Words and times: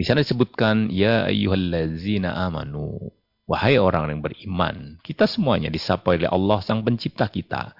Di 0.00 0.08
sana 0.08 0.24
disebutkan, 0.24 0.88
Ya 0.88 1.28
ayyuhallazina 1.28 2.32
amanu. 2.48 3.12
Wahai 3.44 3.76
orang 3.76 4.08
yang 4.08 4.24
beriman. 4.24 4.96
Kita 5.04 5.28
semuanya 5.28 5.68
disapa 5.68 6.16
oleh 6.16 6.24
Allah 6.24 6.64
sang 6.64 6.80
pencipta 6.80 7.28
kita. 7.28 7.76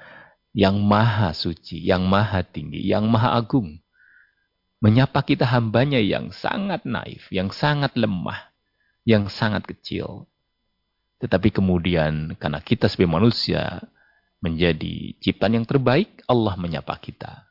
Yang 0.52 0.76
maha 0.84 1.32
suci, 1.32 1.80
yang 1.80 2.04
maha 2.04 2.44
tinggi, 2.44 2.84
yang 2.84 3.08
maha 3.08 3.40
agung. 3.40 3.80
Menyapa 4.84 5.24
kita 5.24 5.48
hambanya 5.48 5.96
yang 5.96 6.28
sangat 6.28 6.84
naif, 6.84 7.24
yang 7.32 7.48
sangat 7.56 7.96
lemah, 7.96 8.52
yang 9.08 9.32
sangat 9.32 9.64
kecil. 9.64 10.28
Tetapi 11.24 11.48
kemudian 11.48 12.36
karena 12.36 12.60
kita 12.60 12.84
sebagai 12.92 13.16
manusia 13.16 13.80
menjadi 14.44 15.16
ciptaan 15.24 15.56
yang 15.56 15.64
terbaik, 15.64 16.20
Allah 16.28 16.52
menyapa 16.60 17.00
kita. 17.00 17.48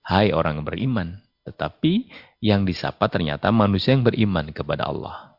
Hai 0.00 0.32
orang 0.32 0.64
yang 0.64 0.68
beriman. 0.72 1.23
Tetapi 1.44 2.08
yang 2.40 2.64
disapa 2.64 3.04
ternyata 3.12 3.52
manusia 3.52 3.92
yang 3.92 4.00
beriman 4.00 4.48
kepada 4.48 4.88
Allah. 4.88 5.36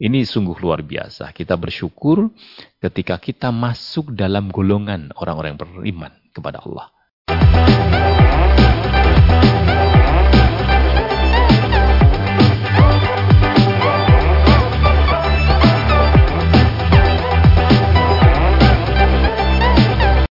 Ini 0.00 0.24
sungguh 0.24 0.56
luar 0.64 0.80
biasa. 0.80 1.28
Kita 1.36 1.60
bersyukur 1.60 2.32
ketika 2.80 3.20
kita 3.20 3.52
masuk 3.52 4.16
dalam 4.16 4.48
golongan 4.48 5.12
orang-orang 5.12 5.52
yang 5.52 5.60
beriman 5.60 6.12
kepada 6.32 6.64
Allah. 6.64 6.88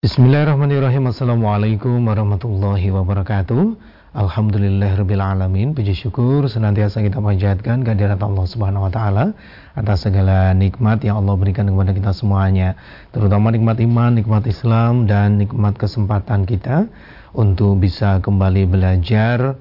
Bismillahirrahmanirrahim. 0.00 1.12
Assalamualaikum 1.12 2.08
warahmatullahi 2.08 2.88
wabarakatuh. 2.88 3.97
Alhamdulillahirrahmanirrahim. 4.18 5.78
Puji 5.78 5.94
syukur 5.94 6.50
senantiasa 6.50 6.98
kita 7.06 7.22
panjatkan 7.22 7.86
kehadirat 7.86 8.18
Allah 8.18 8.50
Subhanahu 8.50 8.90
wa 8.90 8.92
taala 8.92 9.30
atas 9.78 10.10
segala 10.10 10.50
nikmat 10.58 11.06
yang 11.06 11.22
Allah 11.22 11.38
berikan 11.38 11.70
kepada 11.70 11.94
kita 11.94 12.10
semuanya, 12.10 12.74
terutama 13.14 13.54
nikmat 13.54 13.78
iman, 13.78 14.18
nikmat 14.18 14.42
Islam 14.50 15.06
dan 15.06 15.38
nikmat 15.38 15.78
kesempatan 15.78 16.50
kita 16.50 16.90
untuk 17.30 17.78
bisa 17.78 18.18
kembali 18.18 18.66
belajar 18.66 19.54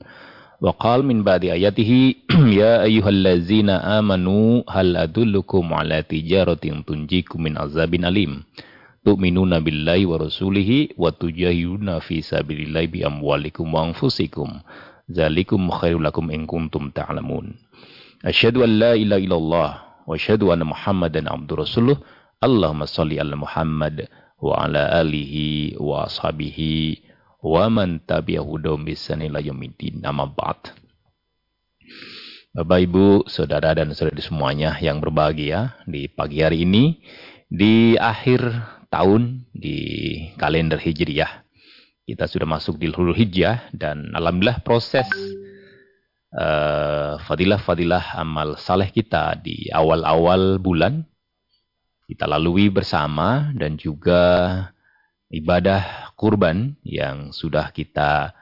وقال 0.61 1.07
من 1.07 1.23
بعد 1.23 1.45
آياته 1.45 2.15
يا 2.63 2.83
أيها 2.83 3.09
الذين 3.09 3.71
آمنوا 3.71 4.63
هل 4.71 4.97
أدلكم 4.97 5.75
على 5.75 6.03
تجارة 6.03 6.65
تنجيكم 6.87 7.43
من 7.43 7.59
عذاب 7.59 7.95
أليم؟ 7.95 8.43
تؤمنون 9.07 9.61
بالله 9.61 10.07
ورسوله 10.07 10.89
وتجاهدون 10.99 11.99
في 11.99 12.21
سبيل 12.21 12.61
الله 12.69 12.87
بأموالكم 12.87 13.75
وأنفسكم. 13.75 14.49
ذلكم 15.13 15.71
خير 15.71 15.99
لكم 15.99 16.31
إن 16.31 16.47
كنتم 16.47 16.91
تعلمون. 16.91 17.55
أشهد 18.25 18.57
أن 18.57 18.71
لا 18.79 18.93
إله 18.95 19.17
إلا 19.17 19.37
الله 19.37 19.71
وأشهد 20.07 20.43
أن 20.43 20.65
محمدا 20.67 21.33
عبد 21.33 21.53
رسوله. 21.53 21.97
اللهم 22.45 22.85
صل 22.85 23.11
على 23.19 23.37
محمد 23.37 24.07
وعلى 24.43 24.83
آله 25.03 25.35
وأصحابه 25.79 26.59
wa 27.43 27.67
man 27.71 28.03
tabi'ahu 28.03 28.83
bisan 28.83 29.23
ila 29.23 29.39
yaumiddin 29.39 30.03
nama 30.03 30.27
ba'd. 30.27 30.75
Bapak 32.55 32.81
Ibu, 32.91 33.07
saudara 33.31 33.77
dan 33.77 33.95
saudari 33.95 34.25
semuanya 34.25 34.75
yang 34.83 34.99
berbahagia 34.99 35.79
di 35.87 36.11
pagi 36.11 36.43
hari 36.43 36.67
ini 36.67 36.99
di 37.47 37.95
akhir 37.95 38.43
tahun 38.91 39.47
di 39.55 39.79
kalender 40.35 40.81
Hijriyah. 40.81 41.47
Kita 42.09 42.25
sudah 42.25 42.49
masuk 42.49 42.81
di 42.81 42.89
Hulu 42.89 43.13
Hijjah 43.13 43.69
dan 43.77 44.17
alhamdulillah 44.17 44.65
proses 44.65 45.05
uh, 46.33 47.21
fadilah-fadilah 47.21 48.17
amal 48.17 48.57
saleh 48.57 48.89
kita 48.89 49.37
di 49.37 49.69
awal-awal 49.69 50.57
bulan 50.57 51.05
kita 52.09 52.25
lalui 52.25 52.73
bersama 52.73 53.53
dan 53.53 53.77
juga 53.77 54.25
ibadah 55.29 56.08
kurban 56.19 56.75
yang 56.83 57.31
sudah 57.31 57.71
kita 57.71 58.35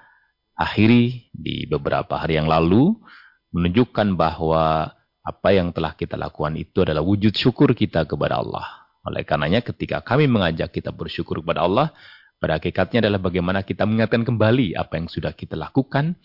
akhiri 0.57 1.29
di 1.37 1.69
beberapa 1.69 2.17
hari 2.17 2.41
yang 2.41 2.49
lalu 2.49 2.97
menunjukkan 3.53 4.17
bahwa 4.17 4.97
apa 5.21 5.49
yang 5.53 5.77
telah 5.77 5.93
kita 5.93 6.17
lakukan 6.17 6.57
itu 6.57 6.81
adalah 6.81 7.05
wujud 7.05 7.37
syukur 7.37 7.77
kita 7.77 8.09
kepada 8.09 8.41
Allah. 8.41 8.65
Oleh 9.05 9.23
karenanya 9.29 9.61
ketika 9.61 10.01
kami 10.01 10.25
mengajak 10.25 10.73
kita 10.73 10.89
bersyukur 10.91 11.45
kepada 11.45 11.69
Allah, 11.69 11.93
pada 12.41 12.57
hakikatnya 12.57 13.05
adalah 13.05 13.21
bagaimana 13.21 13.61
kita 13.61 13.85
mengingatkan 13.85 14.25
kembali 14.25 14.73
apa 14.73 14.97
yang 14.97 15.07
sudah 15.13 15.37
kita 15.37 15.55
lakukan, 15.55 16.17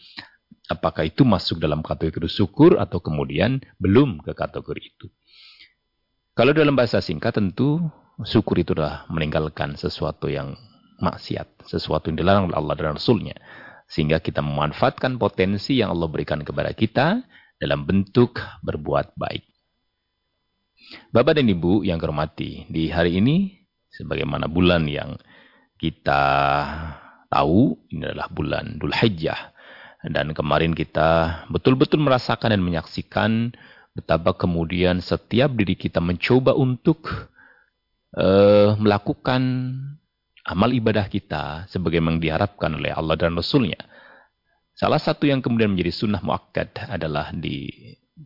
apakah 0.72 1.03
itu 1.03 1.28
masuk 1.28 1.59
dalam 1.59 1.83
kategori 1.83 2.31
syukur 2.31 2.79
atau 2.79 3.03
kemudian 3.03 3.59
belum 3.75 4.23
ke 4.23 4.31
kategori 4.31 4.81
itu. 4.81 5.12
Kalau 6.31 6.56
dalam 6.56 6.79
bahasa 6.79 7.03
singkat 7.03 7.35
tentu 7.35 7.83
syukur 8.23 8.63
itu 8.63 8.72
adalah 8.72 9.03
meninggalkan 9.12 9.75
sesuatu 9.75 10.31
yang 10.31 10.56
maksiat, 11.01 11.66
sesuatu 11.66 12.07
yang 12.13 12.17
dilarang 12.22 12.44
oleh 12.47 12.57
Allah 12.57 12.75
dan 12.78 12.95
Rasulnya. 12.95 13.35
Sehingga 13.91 14.23
kita 14.23 14.39
memanfaatkan 14.39 15.19
potensi 15.19 15.81
yang 15.81 15.91
Allah 15.91 16.07
berikan 16.07 16.45
kepada 16.45 16.72
kita 16.72 17.19
dalam 17.59 17.84
bentuk 17.84 18.39
berbuat 18.63 19.17
baik. 19.19 19.44
Bapak 21.12 21.39
dan 21.39 21.51
Ibu 21.51 21.84
yang 21.84 22.00
kehormati, 22.00 22.69
di 22.72 22.88
hari 22.88 23.19
ini 23.19 23.51
sebagaimana 23.91 24.48
bulan 24.48 24.88
yang 24.88 25.19
kita 25.75 26.24
tahu 27.27 27.80
ini 27.89 28.03
adalah 28.06 28.27
bulan 28.31 28.77
Dhul 28.80 28.95
Hijjah. 28.95 29.51
Dan 30.01 30.33
kemarin 30.33 30.74
kita 30.74 31.44
betul-betul 31.53 32.01
merasakan 32.01 32.57
dan 32.57 32.62
menyaksikan 32.65 33.53
betapa 33.94 34.33
kemudian 34.33 34.98
setiap 35.03 35.53
diri 35.53 35.77
kita 35.77 36.01
mencoba 36.01 36.57
untuk 36.57 37.30
uh, 38.18 38.74
melakukan 38.81 39.42
amal 40.45 40.73
ibadah 40.73 41.05
kita 41.05 41.69
sebagaimana 41.69 42.17
diharapkan 42.17 42.73
oleh 42.77 42.91
Allah 42.93 43.15
dan 43.17 43.38
Rasulnya. 43.38 43.77
Salah 44.73 44.97
satu 44.97 45.29
yang 45.29 45.43
kemudian 45.43 45.69
menjadi 45.69 45.93
sunnah 45.93 46.23
muakkad 46.23 46.73
adalah 46.89 47.29
di 47.35 47.69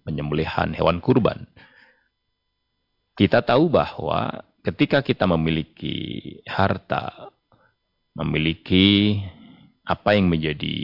penyembelihan 0.06 0.72
hewan 0.72 1.04
kurban. 1.04 1.44
Kita 3.16 3.44
tahu 3.44 3.72
bahwa 3.72 4.44
ketika 4.64 5.00
kita 5.04 5.24
memiliki 5.28 5.96
harta, 6.48 7.32
memiliki 8.16 9.20
apa 9.86 10.16
yang 10.16 10.28
menjadi 10.32 10.80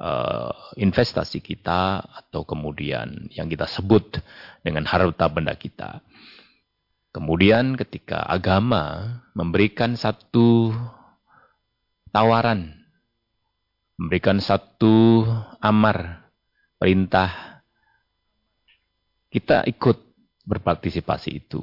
uh, 0.00 0.54
investasi 0.80 1.44
kita 1.44 2.02
atau 2.02 2.42
kemudian 2.42 3.30
yang 3.34 3.46
kita 3.46 3.68
sebut 3.68 4.18
dengan 4.64 4.88
harta 4.88 5.28
benda 5.30 5.54
kita, 5.54 6.02
Kemudian 7.10 7.74
ketika 7.74 8.22
agama 8.22 9.18
memberikan 9.34 9.98
satu 9.98 10.70
tawaran, 12.14 12.70
memberikan 13.98 14.38
satu 14.38 15.26
amar, 15.58 16.30
perintah, 16.78 17.60
kita 19.34 19.66
ikut 19.66 19.98
berpartisipasi 20.46 21.30
itu. 21.42 21.62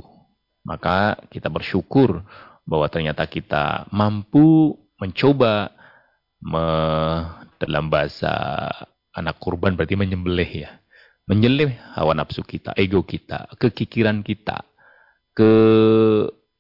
Maka 0.68 1.16
kita 1.32 1.48
bersyukur 1.48 2.28
bahwa 2.68 2.92
ternyata 2.92 3.24
kita 3.24 3.88
mampu 3.88 4.76
mencoba 5.00 5.72
me, 6.44 6.66
dalam 7.56 7.88
bahasa 7.88 8.68
anak 9.16 9.40
kurban 9.40 9.80
berarti 9.80 9.96
menyembelih 9.96 10.68
ya. 10.68 10.72
Menyembelih 11.28 11.76
hawa 11.96 12.16
nafsu 12.16 12.44
kita, 12.44 12.76
ego 12.76 13.04
kita, 13.04 13.52
kekikiran 13.60 14.24
kita, 14.24 14.64
ke 15.38 15.54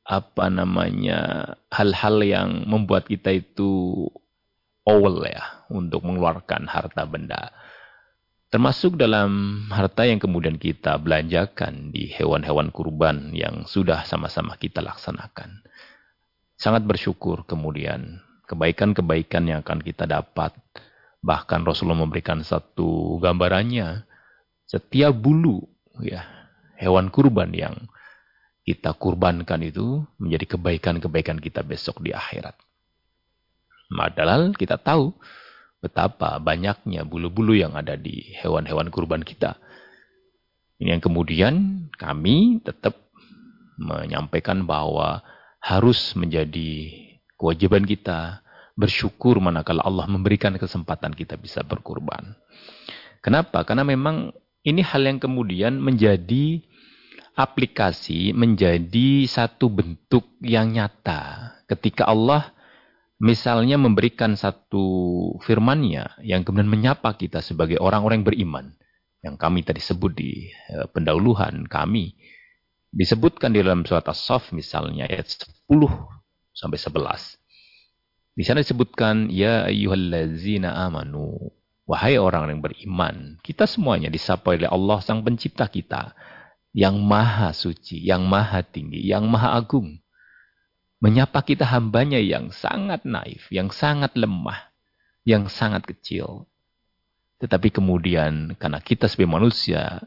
apa 0.06 0.46
namanya 0.54 1.52
hal-hal 1.74 2.22
yang 2.22 2.70
membuat 2.70 3.10
kita 3.10 3.34
itu 3.34 4.06
awal 4.86 5.26
ya 5.26 5.66
untuk 5.74 6.06
mengeluarkan 6.06 6.70
harta 6.70 7.10
benda. 7.10 7.50
Termasuk 8.48 8.96
dalam 8.96 9.66
harta 9.74 10.08
yang 10.08 10.22
kemudian 10.22 10.56
kita 10.56 10.96
belanjakan 11.02 11.92
di 11.92 12.08
hewan-hewan 12.08 12.72
kurban 12.72 13.34
yang 13.36 13.66
sudah 13.68 14.08
sama-sama 14.08 14.56
kita 14.56 14.80
laksanakan. 14.80 15.66
Sangat 16.56 16.88
bersyukur 16.88 17.44
kemudian 17.44 18.24
kebaikan-kebaikan 18.48 19.44
yang 19.52 19.60
akan 19.66 19.84
kita 19.84 20.08
dapat. 20.08 20.56
Bahkan 21.20 21.68
Rasulullah 21.68 22.08
memberikan 22.08 22.46
satu 22.46 23.20
gambarannya. 23.20 24.08
Setiap 24.64 25.12
bulu 25.12 25.68
ya 26.00 26.24
hewan 26.80 27.12
kurban 27.12 27.52
yang 27.52 27.76
kita 28.68 28.92
kurbankan 29.00 29.64
itu 29.64 30.04
menjadi 30.20 30.60
kebaikan-kebaikan 30.60 31.40
kita 31.40 31.64
besok 31.64 32.04
di 32.04 32.12
akhirat. 32.12 32.52
Padahal 33.88 34.52
kita 34.52 34.76
tahu 34.76 35.16
betapa 35.80 36.36
banyaknya 36.44 37.08
bulu-bulu 37.08 37.56
yang 37.56 37.80
ada 37.80 37.96
di 37.96 38.36
hewan-hewan 38.44 38.92
kurban 38.92 39.24
kita. 39.24 39.56
Ini 40.84 41.00
yang 41.00 41.04
kemudian 41.04 41.54
kami 41.96 42.60
tetap 42.60 43.08
menyampaikan 43.80 44.68
bahwa 44.68 45.24
harus 45.64 46.12
menjadi 46.20 46.92
kewajiban 47.40 47.88
kita 47.88 48.44
bersyukur 48.76 49.40
manakala 49.40 49.80
Allah 49.88 50.12
memberikan 50.12 50.52
kesempatan 50.60 51.16
kita 51.16 51.40
bisa 51.40 51.64
berkurban. 51.64 52.36
Kenapa? 53.24 53.64
Karena 53.64 53.88
memang 53.88 54.36
ini 54.68 54.84
hal 54.84 55.08
yang 55.08 55.24
kemudian 55.24 55.80
menjadi 55.80 56.62
aplikasi, 57.38 58.34
menjadi 58.34 59.30
satu 59.30 59.70
bentuk 59.70 60.26
yang 60.42 60.74
nyata 60.74 61.54
ketika 61.70 62.10
Allah 62.10 62.50
misalnya 63.22 63.78
memberikan 63.78 64.34
satu 64.34 64.86
firmannya 65.46 66.22
yang 66.26 66.42
kemudian 66.42 66.70
menyapa 66.70 67.14
kita 67.14 67.46
sebagai 67.46 67.78
orang-orang 67.78 68.26
yang 68.26 68.30
beriman. 68.34 68.66
Yang 69.22 69.36
kami 69.38 69.60
tadi 69.66 69.82
sebut 69.82 70.14
di 70.18 70.50
uh, 70.74 70.90
pendahuluan 70.90 71.66
kami. 71.70 72.18
Disebutkan 72.90 73.54
di 73.54 73.62
dalam 73.62 73.86
surat 73.86 74.06
As-Saf 74.10 74.50
misalnya 74.54 75.06
ayat 75.06 75.30
10 75.70 75.78
sampai 76.54 76.78
11. 76.78 77.38
Di 78.38 78.44
sana 78.46 78.62
disebutkan, 78.62 79.34
Ya 79.34 79.66
ayyuhallazina 79.66 80.74
amanu. 80.86 81.54
Wahai 81.90 82.22
orang 82.22 82.54
yang 82.54 82.62
beriman. 82.62 83.42
Kita 83.42 83.66
semuanya 83.66 84.14
disapa 84.14 84.54
oleh 84.54 84.70
Allah 84.70 85.02
sang 85.02 85.26
pencipta 85.26 85.66
kita. 85.66 86.14
Yang 86.78 86.96
maha 87.02 87.50
suci, 87.58 87.98
yang 88.06 88.30
maha 88.30 88.62
tinggi, 88.62 89.02
yang 89.02 89.26
maha 89.26 89.58
agung 89.58 89.98
menyapa 90.98 91.46
kita 91.46 91.66
hambanya 91.66 92.18
yang 92.18 92.50
sangat 92.50 93.06
naif, 93.06 93.50
yang 93.54 93.70
sangat 93.70 94.18
lemah, 94.18 94.74
yang 95.26 95.46
sangat 95.46 95.86
kecil. 95.86 96.50
Tetapi 97.38 97.70
kemudian 97.70 98.58
karena 98.58 98.82
kita 98.82 99.06
sebagai 99.06 99.30
manusia 99.38 100.02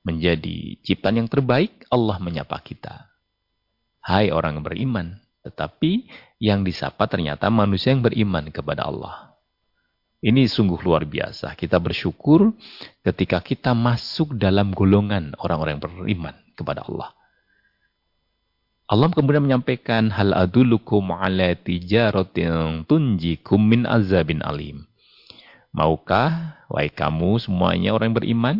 menjadi 0.00 0.80
ciptaan 0.80 1.20
yang 1.20 1.28
terbaik, 1.28 1.84
Allah 1.92 2.16
menyapa 2.16 2.56
kita. 2.64 3.12
Hai 4.00 4.32
orang 4.32 4.60
yang 4.60 4.64
beriman. 4.64 5.08
Tetapi 5.40 6.08
yang 6.40 6.64
disapa 6.64 7.04
ternyata 7.08 7.52
manusia 7.52 7.92
yang 7.92 8.04
beriman 8.04 8.48
kepada 8.48 8.88
Allah. 8.88 9.29
Ini 10.20 10.44
sungguh 10.44 10.76
luar 10.84 11.08
biasa. 11.08 11.56
Kita 11.56 11.80
bersyukur 11.80 12.52
ketika 13.00 13.40
kita 13.40 13.72
masuk 13.72 14.36
dalam 14.36 14.76
golongan 14.76 15.32
orang-orang 15.40 15.80
yang 15.80 15.84
beriman 15.84 16.36
kepada 16.52 16.84
Allah. 16.84 17.16
Allah 18.90 19.06
kemudian 19.14 19.46
menyampaikan 19.46 20.10
hal 20.12 20.34
adulukum 20.36 21.14
ala 21.14 21.56
tijaratin 21.56 22.84
tunjikum 22.84 23.62
min 23.62 23.88
azabin 23.88 24.44
alim. 24.44 24.84
Maukah 25.70 26.58
wahai 26.66 26.90
kamu 26.90 27.38
semuanya 27.38 27.94
orang 27.94 28.10
yang 28.10 28.18
beriman? 28.18 28.56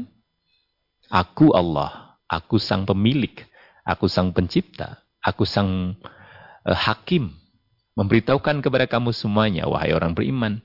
Aku 1.11 1.51
Allah, 1.51 2.15
aku 2.31 2.63
sang 2.63 2.87
pemilik, 2.87 3.35
aku 3.83 4.07
sang 4.07 4.31
pencipta, 4.31 5.03
aku 5.19 5.43
sang 5.43 5.99
uh, 6.63 6.79
hakim. 6.79 7.35
Memberitahukan 7.99 8.63
kepada 8.63 8.87
kamu 8.87 9.11
semuanya 9.11 9.67
wahai 9.67 9.91
orang 9.91 10.15
beriman, 10.15 10.63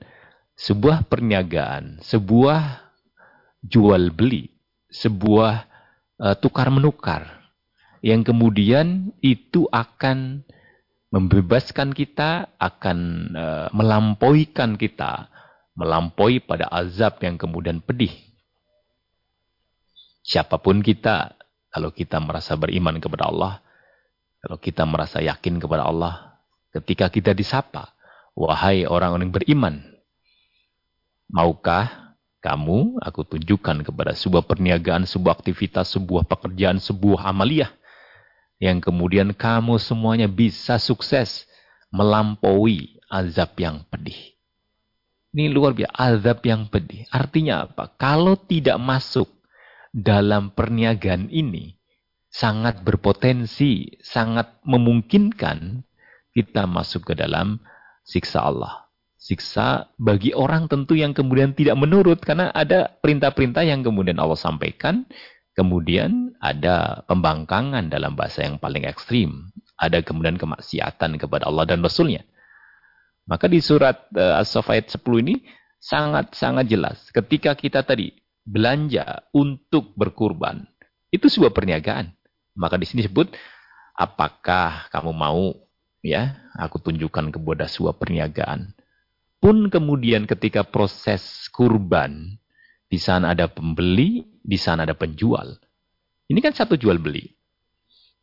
sebuah 0.56 1.04
perniagaan, 1.06 2.00
sebuah 2.00 2.80
jual 3.60 4.10
beli, 4.10 4.48
sebuah 4.88 5.68
uh, 6.16 6.36
tukar 6.40 6.72
menukar 6.72 7.36
yang 8.00 8.24
kemudian 8.24 9.12
itu 9.20 9.68
akan 9.68 10.44
membebaskan 11.12 11.92
kita, 11.92 12.50
akan 12.60 12.98
uh, 13.36 13.68
melampauikan 13.72 14.74
kita, 14.76 15.28
melampaui 15.76 16.42
pada 16.42 16.68
azab 16.72 17.20
yang 17.22 17.36
kemudian 17.40 17.80
pedih. 17.84 18.12
Siapa 20.26 20.58
pun 20.58 20.82
kita, 20.82 21.38
kalau 21.70 21.94
kita 21.94 22.18
merasa 22.18 22.58
beriman 22.58 22.98
kepada 22.98 23.30
Allah, 23.30 23.62
kalau 24.42 24.58
kita 24.58 24.82
merasa 24.82 25.22
yakin 25.22 25.62
kepada 25.62 25.86
Allah, 25.86 26.38
ketika 26.74 27.06
kita 27.10 27.30
disapa, 27.32 27.94
wahai 28.34 28.84
orang-orang 28.84 29.30
beriman, 29.30 29.95
maukah 31.30 32.16
kamu 32.44 33.02
aku 33.02 33.26
tunjukkan 33.26 33.82
kepada 33.82 34.14
sebuah 34.14 34.46
perniagaan, 34.46 35.02
sebuah 35.02 35.42
aktivitas, 35.42 35.98
sebuah 35.98 36.22
pekerjaan, 36.30 36.78
sebuah 36.78 37.26
amaliyah 37.26 37.74
yang 38.62 38.80
kemudian 38.80 39.34
kamu 39.36 39.76
semuanya 39.82 40.30
bisa 40.30 40.78
sukses 40.78 41.44
melampaui 41.90 43.02
azab 43.10 43.52
yang 43.58 43.82
pedih. 43.90 44.36
Ini 45.36 45.52
luar 45.52 45.76
biasa, 45.76 45.92
azab 45.92 46.40
yang 46.48 46.64
pedih. 46.70 47.04
Artinya 47.12 47.68
apa? 47.68 47.92
Kalau 48.00 48.40
tidak 48.40 48.80
masuk 48.80 49.28
dalam 49.92 50.48
perniagaan 50.48 51.28
ini, 51.28 51.76
sangat 52.32 52.80
berpotensi, 52.80 54.00
sangat 54.00 54.56
memungkinkan 54.64 55.84
kita 56.32 56.64
masuk 56.64 57.12
ke 57.12 57.14
dalam 57.16 57.60
siksa 58.04 58.44
Allah. 58.48 58.85
Siksa 59.16 59.90
bagi 59.96 60.36
orang 60.36 60.68
tentu 60.68 60.94
yang 60.94 61.16
kemudian 61.16 61.56
tidak 61.56 61.74
menurut, 61.80 62.22
karena 62.22 62.52
ada 62.52 62.92
perintah-perintah 63.00 63.64
yang 63.64 63.82
kemudian 63.82 64.20
Allah 64.20 64.38
sampaikan, 64.38 65.08
Kemudian 65.56 66.36
ada 66.36 67.00
pembangkangan 67.08 67.88
dalam 67.88 68.12
bahasa 68.12 68.44
yang 68.44 68.60
paling 68.60 68.84
ekstrim. 68.84 69.48
Ada 69.80 70.04
kemudian 70.04 70.36
kemaksiatan 70.36 71.16
kepada 71.16 71.48
Allah 71.48 71.64
dan 71.64 71.80
Rasulnya. 71.80 72.28
Maka 73.24 73.48
di 73.48 73.64
surat 73.64 74.04
uh, 74.12 74.36
As-Saff 74.36 74.68
ayat 74.68 74.92
10 74.92 75.00
ini 75.24 75.48
sangat-sangat 75.80 76.68
jelas. 76.68 77.08
Ketika 77.08 77.56
kita 77.56 77.80
tadi 77.88 78.12
belanja 78.44 79.24
untuk 79.32 79.96
berkurban. 79.96 80.68
Itu 81.08 81.32
sebuah 81.32 81.56
perniagaan. 81.56 82.12
Maka 82.60 82.76
di 82.76 82.84
sini 82.84 83.08
disebut, 83.08 83.32
apakah 83.96 84.92
kamu 84.92 85.16
mau 85.16 85.56
ya 86.04 86.36
aku 86.60 86.84
tunjukkan 86.84 87.32
kepada 87.32 87.64
sebuah 87.64 87.96
perniagaan. 87.96 88.76
Pun 89.46 89.70
kemudian 89.70 90.26
ketika 90.26 90.66
proses 90.66 91.46
kurban, 91.54 92.34
di 92.90 92.98
sana 92.98 93.30
ada 93.30 93.46
pembeli, 93.46 94.26
di 94.42 94.58
sana 94.58 94.82
ada 94.82 94.98
penjual. 94.98 95.54
Ini 96.26 96.42
kan 96.42 96.50
satu 96.50 96.74
jual 96.74 96.98
beli. 96.98 97.30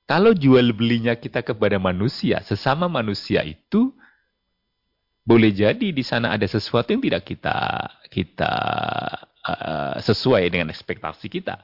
Kalau 0.04 0.36
jual 0.36 0.76
belinya 0.76 1.16
kita 1.16 1.40
kepada 1.40 1.80
manusia, 1.80 2.44
sesama 2.44 2.92
manusia 2.92 3.40
itu 3.48 3.96
boleh 5.24 5.56
jadi 5.56 5.96
di 5.96 6.04
sana 6.04 6.36
ada 6.36 6.44
sesuatu 6.44 6.92
yang 6.92 7.00
tidak 7.00 7.24
kita 7.24 7.56
kita 8.12 8.54
uh, 9.48 9.96
sesuai 10.04 10.44
dengan 10.52 10.76
ekspektasi 10.76 11.32
kita. 11.32 11.56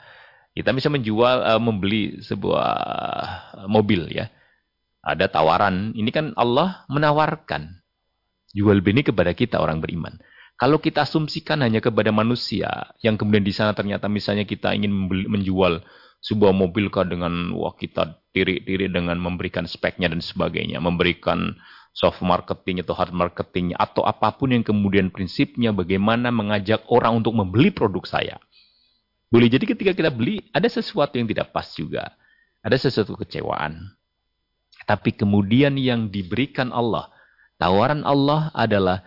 Kita 0.56 0.72
bisa 0.72 0.88
menjual, 0.88 1.44
uh, 1.44 1.60
membeli 1.60 2.24
sebuah 2.24 2.72
mobil 3.68 4.08
ya. 4.08 4.32
Ada 5.04 5.28
tawaran. 5.28 5.92
Ini 6.00 6.08
kan 6.16 6.32
Allah 6.40 6.88
menawarkan 6.88 7.79
jual 8.54 8.82
beli 8.82 9.06
kepada 9.06 9.34
kita 9.38 9.62
orang 9.62 9.82
beriman. 9.82 10.18
Kalau 10.60 10.76
kita 10.84 11.08
asumsikan 11.08 11.64
hanya 11.64 11.80
kepada 11.80 12.12
manusia, 12.12 12.92
yang 13.00 13.16
kemudian 13.16 13.48
di 13.48 13.56
sana 13.56 13.72
ternyata 13.72 14.12
misalnya 14.12 14.44
kita 14.44 14.76
ingin 14.76 14.92
membeli, 14.92 15.26
menjual 15.32 15.80
sebuah 16.20 16.52
mobil 16.52 16.92
kah 16.92 17.08
dengan 17.08 17.56
wah 17.56 17.72
kita 17.80 18.20
diri-diri 18.36 18.92
dengan 18.92 19.16
memberikan 19.16 19.64
speknya 19.64 20.12
dan 20.12 20.20
sebagainya, 20.20 20.84
memberikan 20.84 21.56
soft 21.96 22.20
marketing 22.20 22.84
atau 22.84 22.92
hard 22.92 23.16
marketing 23.16 23.72
atau 23.80 24.04
apa 24.04 24.36
pun 24.36 24.52
yang 24.52 24.64
kemudian 24.68 25.10
prinsipnya 25.16 25.72
bagaimana 25.72 26.28
mengajak 26.28 26.84
orang 26.92 27.24
untuk 27.24 27.40
membeli 27.40 27.72
produk 27.72 28.04
saya. 28.04 28.36
Boleh 29.32 29.48
jadi 29.48 29.64
ketika 29.64 29.94
kita 29.96 30.12
beli 30.12 30.44
ada 30.52 30.68
sesuatu 30.68 31.16
yang 31.16 31.30
tidak 31.30 31.56
pas 31.56 31.72
juga. 31.72 32.20
Ada 32.60 32.90
sesuatu 32.90 33.16
kecewaan. 33.16 33.96
Tapi 34.84 35.16
kemudian 35.16 35.80
yang 35.80 36.12
diberikan 36.12 36.76
Allah, 36.76 37.08
tawaran 37.60 38.08
Allah 38.08 38.56
adalah 38.56 39.04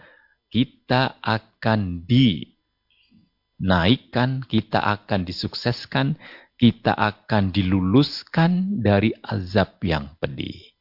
kita 0.52 1.16
akan 1.25 2.04
dinaikkan, 2.04 4.44
kita 4.44 4.76
akan 4.78 5.25
disukseskan, 5.25 6.21
kita 6.61 6.92
akan 6.94 7.50
diluluskan 7.50 8.85
dari 8.85 9.16
azab 9.25 9.80
yang 9.82 10.14
pedih. 10.21 10.73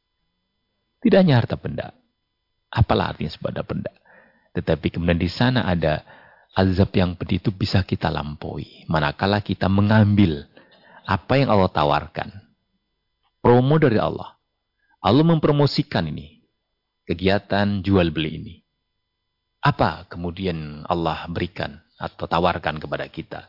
Tidak 1.02 1.18
hanya 1.18 1.42
harta 1.42 1.58
benda. 1.58 1.90
Apalah 2.70 3.10
artinya 3.10 3.34
sebuah 3.34 3.66
benda. 3.66 3.90
Tetapi 4.54 4.94
kemudian 4.94 5.18
di 5.18 5.26
sana 5.26 5.66
ada 5.66 6.06
azab 6.54 6.94
yang 6.94 7.18
pedih 7.18 7.42
itu 7.42 7.50
bisa 7.50 7.82
kita 7.82 8.06
lampaui. 8.12 8.86
Manakala 8.86 9.42
kita 9.42 9.66
mengambil 9.66 10.46
apa 11.02 11.34
yang 11.40 11.50
Allah 11.50 11.72
tawarkan. 11.72 12.30
Promo 13.42 13.74
dari 13.82 13.98
Allah. 13.98 14.38
Allah 15.02 15.26
mempromosikan 15.26 16.06
ini. 16.06 16.31
Kegiatan 17.02 17.82
jual 17.82 18.14
beli 18.14 18.30
ini. 18.38 18.54
Apa 19.62 20.06
kemudian 20.10 20.82
Allah 20.86 21.26
berikan 21.30 21.78
atau 21.98 22.26
tawarkan 22.26 22.82
kepada 22.82 23.06
kita? 23.10 23.46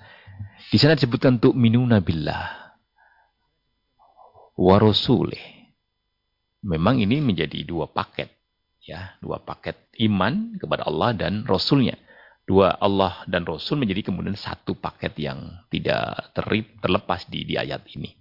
Di 0.69 0.77
sana 0.77 0.97
disebutkan 0.97 1.41
untuk 1.41 1.53
minuna 1.57 2.01
billah 2.01 2.73
wa 4.57 4.77
Memang 6.63 6.95
ini 7.01 7.19
menjadi 7.19 7.65
dua 7.67 7.89
paket 7.91 8.31
ya, 8.83 9.15
dua 9.19 9.39
paket 9.39 9.75
iman 10.03 10.55
kepada 10.59 10.87
Allah 10.87 11.15
dan 11.15 11.47
Rasulnya. 11.47 11.95
Dua 12.43 12.75
Allah 12.75 13.23
dan 13.23 13.47
Rasul 13.47 13.79
menjadi 13.79 14.11
kemudian 14.11 14.35
satu 14.35 14.75
paket 14.75 15.15
yang 15.15 15.63
tidak 15.71 16.35
terip, 16.35 16.75
terlepas 16.83 17.23
di, 17.31 17.47
di 17.47 17.55
ayat 17.55 17.87
ini. 17.95 18.11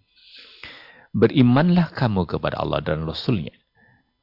Berimanlah 1.10 1.90
kamu 1.90 2.30
kepada 2.30 2.62
Allah 2.62 2.78
dan 2.86 3.02
Rasulnya. 3.02 3.50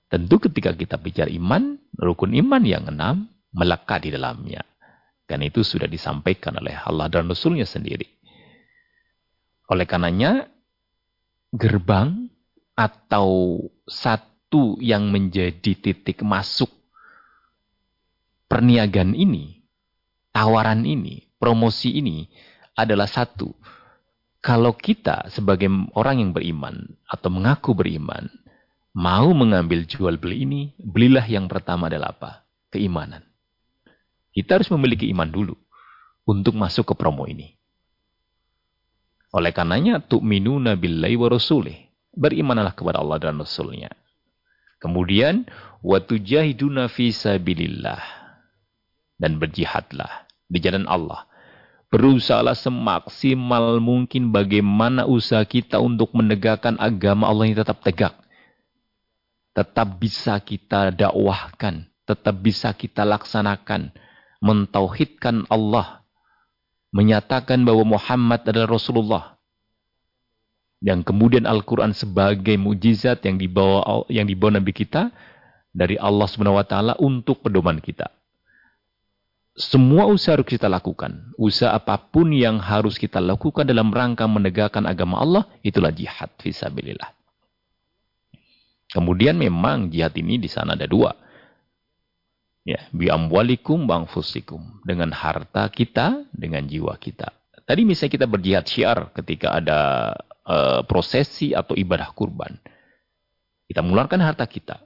Tentu 0.10 0.42
ketika 0.42 0.74
kita 0.74 0.98
bicara 0.98 1.30
iman, 1.30 1.78
rukun 1.94 2.34
iman 2.34 2.66
yang 2.66 2.90
enam 2.90 3.30
melekat 3.54 4.10
di 4.10 4.10
dalamnya. 4.10 4.66
Karena 5.30 5.46
itu 5.46 5.62
sudah 5.62 5.86
disampaikan 5.86 6.58
oleh 6.58 6.74
Allah 6.74 7.06
dan 7.14 7.30
Rasulnya 7.30 7.70
sendiri. 7.70 8.10
Oleh 9.70 9.86
karenanya, 9.86 10.50
gerbang 11.54 12.26
atau 12.74 13.62
satu 13.86 14.82
yang 14.82 15.14
menjadi 15.14 15.78
titik 15.78 16.26
masuk 16.26 16.74
perniagaan 18.50 19.14
ini, 19.14 19.62
tawaran 20.34 20.90
ini, 20.90 21.30
promosi 21.38 22.02
ini 22.02 22.26
adalah 22.74 23.06
satu. 23.06 23.54
Kalau 24.42 24.74
kita 24.74 25.30
sebagai 25.30 25.70
orang 25.94 26.26
yang 26.26 26.32
beriman 26.34 26.98
atau 27.06 27.30
mengaku 27.30 27.78
beriman, 27.78 28.26
mau 28.94 29.30
mengambil 29.34 29.86
jual 29.86 30.18
beli 30.18 30.46
ini, 30.46 30.62
belilah 30.80 31.26
yang 31.26 31.46
pertama 31.46 31.88
adalah 31.88 32.16
apa? 32.16 32.32
Keimanan. 32.70 33.26
Kita 34.30 34.62
harus 34.62 34.70
memiliki 34.70 35.10
iman 35.10 35.28
dulu 35.30 35.56
untuk 36.30 36.54
masuk 36.54 36.94
ke 36.94 36.94
promo 36.94 37.26
ini. 37.26 37.58
Oleh 39.30 39.54
karenanya, 39.54 40.02
tu'minuna 40.02 40.74
billahi 40.74 41.18
wa 41.18 41.30
rasulih. 41.30 41.78
Berimanlah 42.14 42.74
kepada 42.74 42.98
Allah 42.98 43.22
dan 43.22 43.38
Rasulnya. 43.38 43.94
Kemudian, 44.82 45.46
watujahiduna 45.86 46.90
fi 46.90 47.14
sabilillah. 47.14 48.02
Dan 49.20 49.38
berjihadlah 49.38 50.26
di 50.50 50.58
jalan 50.58 50.90
Allah. 50.90 51.30
Berusahalah 51.90 52.58
semaksimal 52.58 53.82
mungkin 53.82 54.30
bagaimana 54.34 55.06
usaha 55.10 55.42
kita 55.46 55.82
untuk 55.82 56.14
menegakkan 56.14 56.78
agama 56.78 57.30
Allah 57.30 57.50
yang 57.50 57.58
tetap 57.62 57.82
tegak. 57.82 58.14
Tetap 59.60 60.00
bisa 60.00 60.40
kita 60.40 60.96
dakwahkan. 60.96 61.84
Tetap 62.08 62.36
bisa 62.40 62.72
kita 62.72 63.04
laksanakan 63.04 63.92
mentauhidkan 64.40 65.44
Allah, 65.52 66.00
menyatakan 66.96 67.60
bahwa 67.68 68.00
Muhammad 68.00 68.48
adalah 68.48 68.80
Rasulullah. 68.80 69.36
Yang 70.80 71.12
kemudian 71.12 71.44
Al-Quran 71.44 71.92
sebagai 71.92 72.56
mujizat 72.56 73.20
yang 73.28 73.36
dibawa 73.36 74.08
yang 74.08 74.24
dibawa 74.24 74.64
Nabi 74.64 74.72
kita 74.72 75.12
dari 75.76 76.00
Allah 76.00 76.24
Subhanahu 76.24 76.64
untuk 77.04 77.44
pedoman 77.44 77.84
kita. 77.84 78.08
Semua 79.60 80.08
usaha 80.08 80.40
harus 80.40 80.48
kita 80.48 80.72
lakukan. 80.72 81.36
Usaha 81.36 81.76
apa 81.76 82.00
pun 82.00 82.32
yang 82.32 82.64
harus 82.64 82.96
kita 82.96 83.20
lakukan 83.20 83.68
dalam 83.68 83.92
rangka 83.92 84.24
menegakkan 84.24 84.88
agama 84.88 85.20
Allah, 85.20 85.44
itulah 85.68 85.92
jihad 85.92 86.32
visabilillah. 86.40 87.19
Kemudian 88.90 89.38
memang 89.38 89.94
jihad 89.94 90.18
ini 90.18 90.42
di 90.42 90.50
sana 90.50 90.74
ada 90.74 90.90
dua 90.90 91.14
Ya, 92.70 92.86
bi 92.94 93.10
amwalikum 93.10 93.90
bang 93.90 94.06
fusikum. 94.06 94.62
Dengan 94.86 95.10
harta 95.10 95.66
kita, 95.74 96.28
dengan 96.30 96.70
jiwa 96.70 96.94
kita. 97.02 97.34
Tadi 97.66 97.82
misalnya 97.82 98.14
kita 98.14 98.28
berjihad 98.30 98.66
syiar 98.70 99.10
ketika 99.18 99.58
ada 99.58 99.80
uh, 100.46 100.82
prosesi 100.86 101.58
atau 101.58 101.74
ibadah 101.74 102.14
kurban. 102.14 102.62
Kita 103.66 103.82
mengeluarkan 103.82 104.22
harta 104.22 104.46
kita 104.46 104.82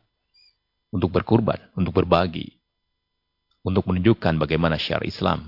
untuk 0.95 1.11
berkurban, 1.11 1.59
untuk 1.75 1.91
berbagi. 1.91 2.55
Untuk 3.63 3.87
menunjukkan 3.87 4.39
bagaimana 4.39 4.75
syiar 4.75 5.03
Islam. 5.07 5.47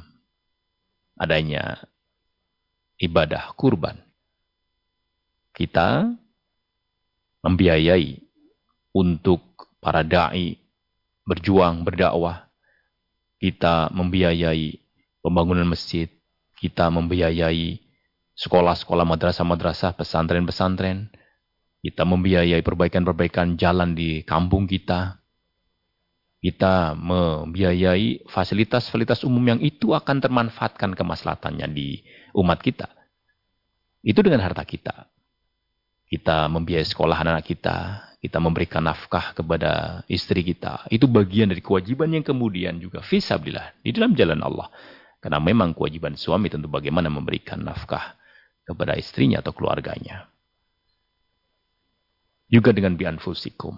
Adanya 1.19 1.83
ibadah 2.99 3.55
kurban. 3.55 3.99
Kita 5.55 6.07
membiayai 7.43 8.24
untuk 8.95 9.43
para 9.83 10.07
da'i 10.07 10.55
berjuang, 11.27 11.83
berdakwah. 11.83 12.47
Kita 13.35 13.91
membiayai 13.91 14.79
pembangunan 15.19 15.67
masjid. 15.67 16.07
Kita 16.55 16.87
membiayai 16.87 17.83
sekolah-sekolah 18.39 19.03
madrasah-madrasah, 19.03 19.99
pesantren-pesantren. 19.99 21.11
Kita 21.83 22.07
membiayai 22.07 22.63
perbaikan-perbaikan 22.63 23.59
jalan 23.59 23.91
di 23.91 24.23
kampung 24.23 24.63
kita. 24.65 25.19
Kita 26.39 26.95
membiayai 26.95 28.29
fasilitas-fasilitas 28.31 29.27
umum 29.27 29.43
yang 29.43 29.59
itu 29.59 29.91
akan 29.91 30.23
termanfaatkan 30.23 30.95
kemaslahatannya 30.95 31.67
di 31.73 32.05
umat 32.37 32.63
kita. 32.63 32.87
Itu 34.05 34.21
dengan 34.21 34.45
harta 34.45 34.61
kita. 34.61 35.09
Kita 36.05 36.45
membiayai 36.47 36.85
sekolah 36.85 37.17
anak 37.17 37.49
kita, 37.49 38.05
kita 38.25 38.41
memberikan 38.41 38.81
nafkah 38.81 39.37
kepada 39.37 40.01
istri 40.09 40.41
kita. 40.41 40.89
Itu 40.89 41.05
bagian 41.05 41.53
dari 41.53 41.61
kewajiban 41.61 42.09
yang 42.09 42.25
kemudian 42.25 42.81
juga 42.81 43.05
visabilillah 43.05 43.85
di 43.85 43.93
dalam 43.93 44.17
jalan 44.17 44.41
Allah. 44.41 44.73
Karena 45.21 45.37
memang 45.37 45.77
kewajiban 45.77 46.17
suami 46.17 46.49
tentu 46.49 46.65
bagaimana 46.65 47.13
memberikan 47.13 47.61
nafkah 47.61 48.17
kepada 48.65 48.97
istrinya 48.97 49.45
atau 49.45 49.53
keluarganya. 49.53 50.25
Juga 52.49 52.73
dengan 52.73 52.97
bianfusikum. 52.97 53.77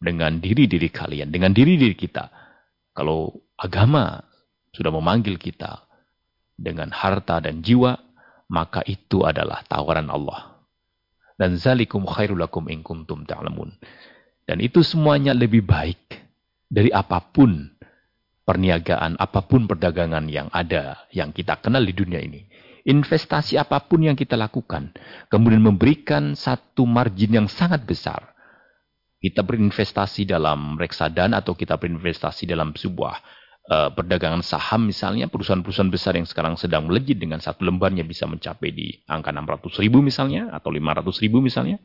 Dengan 0.00 0.40
diri-diri 0.40 0.88
kalian. 0.88 1.28
Dengan 1.28 1.52
diri-diri 1.52 1.92
kita. 1.92 2.32
Kalau 2.96 3.44
agama 3.60 4.24
sudah 4.72 4.88
memanggil 4.88 5.36
kita 5.36 5.84
dengan 6.56 6.88
harta 6.96 7.44
dan 7.44 7.60
jiwa, 7.60 7.92
maka 8.48 8.80
itu 8.88 9.24
adalah 9.24 9.60
tawaran 9.68 10.08
Allah 10.08 10.51
dan 11.36 11.56
zalikum 11.56 12.04
khairulakum 12.04 12.68
in 12.68 12.84
kuntum 12.84 13.24
ta'lamun. 13.24 13.72
Dan 14.42 14.58
itu 14.58 14.82
semuanya 14.82 15.32
lebih 15.32 15.62
baik 15.62 16.18
dari 16.66 16.90
apa 16.90 17.22
pun 17.22 17.72
perniagaan, 18.42 19.16
apa 19.16 19.40
pun 19.46 19.70
perdagangan 19.70 20.26
yang 20.26 20.50
ada, 20.50 21.06
yang 21.14 21.30
kita 21.30 21.62
kenal 21.62 21.82
di 21.84 21.94
dunia 21.94 22.18
ini. 22.18 22.42
Investasi 22.82 23.54
apa 23.54 23.78
pun 23.86 24.02
yang 24.02 24.18
kita 24.18 24.34
lakukan, 24.34 24.90
kemudian 25.30 25.62
memberikan 25.62 26.34
satu 26.34 26.82
margin 26.82 27.38
yang 27.38 27.46
sangat 27.46 27.86
besar. 27.86 28.34
Kita 29.22 29.46
berinvestasi 29.46 30.26
dalam 30.26 30.74
reksadana 30.74 31.46
atau 31.46 31.54
kita 31.54 31.78
berinvestasi 31.78 32.42
dalam 32.50 32.74
sebuah 32.74 33.22
uh, 33.68 33.90
perdagangan 33.94 34.42
saham 34.42 34.88
misalnya, 34.88 35.30
perusahaan-perusahaan 35.30 35.92
besar 35.92 36.18
yang 36.18 36.26
sekarang 36.26 36.58
sedang 36.58 36.88
melejit 36.88 37.20
dengan 37.20 37.38
satu 37.38 37.62
lembarnya 37.62 38.02
bisa 38.02 38.26
mencapai 38.26 38.74
di 38.74 38.98
angka 39.06 39.30
600 39.30 39.82
ribu 39.82 40.02
misalnya, 40.02 40.50
atau 40.50 40.72
500 40.72 41.22
ribu 41.22 41.38
misalnya. 41.38 41.78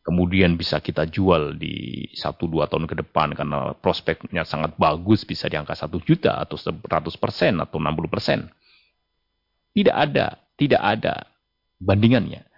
Kemudian 0.00 0.56
bisa 0.56 0.80
kita 0.80 1.04
jual 1.04 1.60
di 1.60 2.08
1-2 2.16 2.72
tahun 2.72 2.88
ke 2.88 3.04
depan 3.04 3.36
karena 3.36 3.76
prospeknya 3.76 4.48
sangat 4.48 4.72
bagus 4.80 5.28
bisa 5.28 5.44
di 5.44 5.60
angka 5.60 5.76
1 5.76 5.92
juta 6.00 6.40
atau 6.40 6.56
100% 6.56 7.20
persen 7.20 7.60
atau 7.60 7.76
60%. 7.76 8.48
Tidak 9.76 9.92
ada, 9.92 10.40
tidak 10.56 10.82
ada 10.82 11.28
bandingannya. 11.78 12.48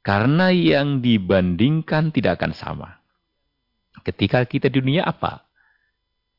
Karena 0.00 0.48
yang 0.48 1.04
dibandingkan 1.04 2.08
tidak 2.08 2.40
akan 2.40 2.52
sama. 2.56 2.88
Ketika 4.00 4.48
kita 4.48 4.72
di 4.72 4.80
dunia 4.80 5.04
apa? 5.04 5.47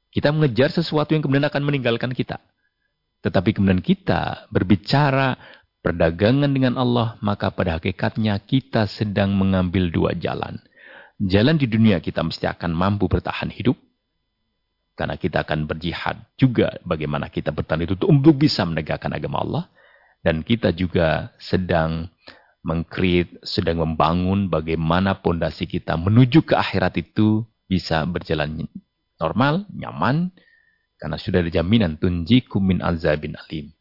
Kita 0.10 0.34
mengejar 0.34 0.74
sesuatu 0.74 1.13
yang 1.13 1.22
kemudian 1.22 1.46
akan 1.46 1.62
meninggalkan 1.62 2.10
kita. 2.18 2.42
Tetapi 3.22 3.54
kemudian 3.54 3.84
kita 3.84 4.50
berbicara 4.50 5.38
perdagangan 5.86 6.50
dengan 6.50 6.80
Allah, 6.80 7.20
maka 7.22 7.54
pada 7.54 7.78
hakikatnya 7.78 8.39
kita 8.42 8.89
sedang 8.89 9.38
mengambil 9.38 9.92
dua 9.94 10.12
jalan. 10.18 10.58
Jalan 11.20 11.60
di 11.60 11.68
dunia 11.68 12.00
kita 12.00 12.24
mesti 12.24 12.48
akan 12.48 12.72
mampu 12.72 13.12
bertahan 13.12 13.51
hidup. 13.51 13.75
Karena 14.96 15.16
kita 15.16 15.48
akan 15.48 15.63
berjihad 15.63 16.28
juga 16.36 16.75
bagaimana 16.84 17.32
kita 17.32 17.56
bertahan 17.56 17.88
itu 17.88 17.96
untuk 18.08 18.36
bisa 18.36 18.68
menegakkan 18.68 19.12
agama 19.16 19.39
Allah. 19.44 19.63
Dan 20.20 20.44
kita 20.44 20.75
juga 20.75 21.32
sedang 21.39 22.12
mengkreat, 22.63 23.39
sedang 23.48 23.80
membangun 23.80 24.51
bagaimana 24.51 25.24
pondasi 25.24 25.63
kita 25.63 25.96
menuju 25.96 26.44
ke 26.44 26.60
akhirat 26.60 27.00
itu 27.00 27.48
bisa 27.72 28.04
berjalan 28.04 28.68
normal, 29.20 29.68
nyaman, 29.76 30.32
karena 31.00 31.20
sudah 31.20 31.44
ada 31.44 31.52
jaminan 31.52 32.00
tunjikum 32.00 32.64
min 32.64 32.80
azabin 32.80 33.36
alim. 33.36 33.72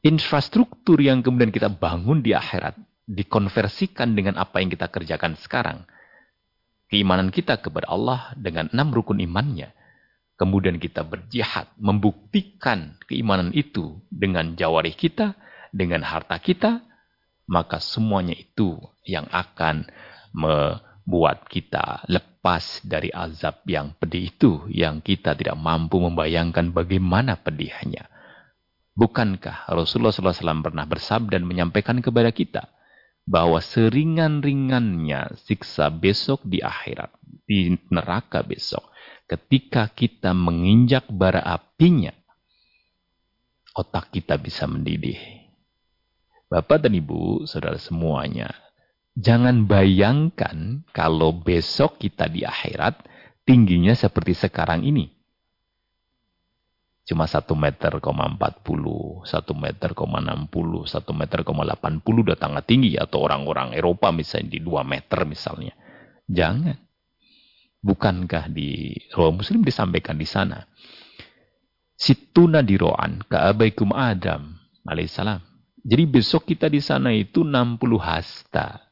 Infrastruktur 0.00 0.96
yang 1.00 1.20
kemudian 1.20 1.52
kita 1.52 1.68
bangun 1.68 2.24
di 2.24 2.32
akhirat 2.32 2.72
dikonversikan 3.04 4.16
dengan 4.16 4.40
apa 4.40 4.64
yang 4.64 4.72
kita 4.72 4.88
kerjakan 4.88 5.36
sekarang. 5.36 5.84
Keimanan 6.88 7.28
kita 7.28 7.60
kepada 7.60 7.86
Allah 7.92 8.32
dengan 8.34 8.72
enam 8.72 8.90
rukun 8.96 9.20
imannya. 9.20 9.76
Kemudian 10.40 10.80
kita 10.80 11.04
berjihad, 11.04 11.68
membuktikan 11.76 12.96
keimanan 13.04 13.52
itu 13.52 14.00
dengan 14.08 14.56
jawarih 14.56 14.96
kita, 14.96 15.36
dengan 15.68 16.00
harta 16.00 16.40
kita, 16.40 16.80
maka 17.44 17.76
semuanya 17.76 18.32
itu 18.32 18.80
yang 19.04 19.28
akan 19.28 19.84
membuat 21.10 21.50
kita 21.50 22.06
lepas 22.06 22.86
dari 22.86 23.10
azab 23.10 23.66
yang 23.66 23.98
pedih 23.98 24.30
itu 24.30 24.62
yang 24.70 25.02
kita 25.02 25.34
tidak 25.34 25.58
mampu 25.58 25.98
membayangkan 25.98 26.70
bagaimana 26.70 27.34
pedihnya. 27.34 28.06
Bukankah 28.94 29.66
Rasulullah 29.74 30.14
SAW 30.14 30.62
pernah 30.62 30.86
bersabda 30.86 31.34
dan 31.34 31.50
menyampaikan 31.50 31.98
kepada 31.98 32.30
kita 32.30 32.70
bahwa 33.26 33.58
seringan-ringannya 33.58 35.34
siksa 35.50 35.90
besok 35.90 36.46
di 36.46 36.62
akhirat, 36.62 37.10
di 37.42 37.74
neraka 37.90 38.46
besok, 38.46 38.94
ketika 39.26 39.90
kita 39.90 40.30
menginjak 40.30 41.10
bara 41.10 41.42
apinya, 41.42 42.14
otak 43.74 44.14
kita 44.14 44.38
bisa 44.38 44.70
mendidih 44.70 45.18
Bapak 46.46 46.86
dan 46.86 46.94
Ibu, 46.94 47.46
saudara 47.50 47.78
semuanya, 47.78 48.50
jangan 49.16 49.66
bayangkan 49.66 50.86
kalau 50.94 51.34
besok 51.34 51.98
kita 51.98 52.30
di 52.30 52.46
akhirat 52.46 53.06
tingginya 53.48 53.94
seperti 53.98 54.36
sekarang 54.36 54.86
ini. 54.86 55.10
Cuma 57.10 57.26
1 57.26 57.42
meter, 57.58 57.98
40, 57.98 59.26
1 59.26 59.54
meter, 59.58 59.90
60, 59.98 60.86
1 60.86 61.10
meter, 61.10 61.38
80 61.42 62.22
udah 62.22 62.38
sangat 62.38 62.64
tinggi. 62.70 62.94
Atau 62.94 63.26
orang-orang 63.26 63.74
Eropa 63.74 64.14
misalnya 64.14 64.54
di 64.54 64.62
2 64.62 64.86
meter 64.86 65.26
misalnya. 65.26 65.74
Jangan. 66.30 66.78
Bukankah 67.82 68.52
di 68.52 68.94
roh 69.16 69.34
muslim 69.34 69.66
disampaikan 69.66 70.14
di 70.14 70.28
sana. 70.28 70.62
Situna 71.98 72.62
diro'an 72.62 73.26
ka'abaikum 73.26 73.90
Adam 73.90 74.54
alaihissalam. 74.86 75.42
Jadi 75.80 76.04
besok 76.06 76.46
kita 76.46 76.70
di 76.70 76.78
sana 76.78 77.10
itu 77.10 77.42
60 77.42 77.80
hasta. 77.98 78.89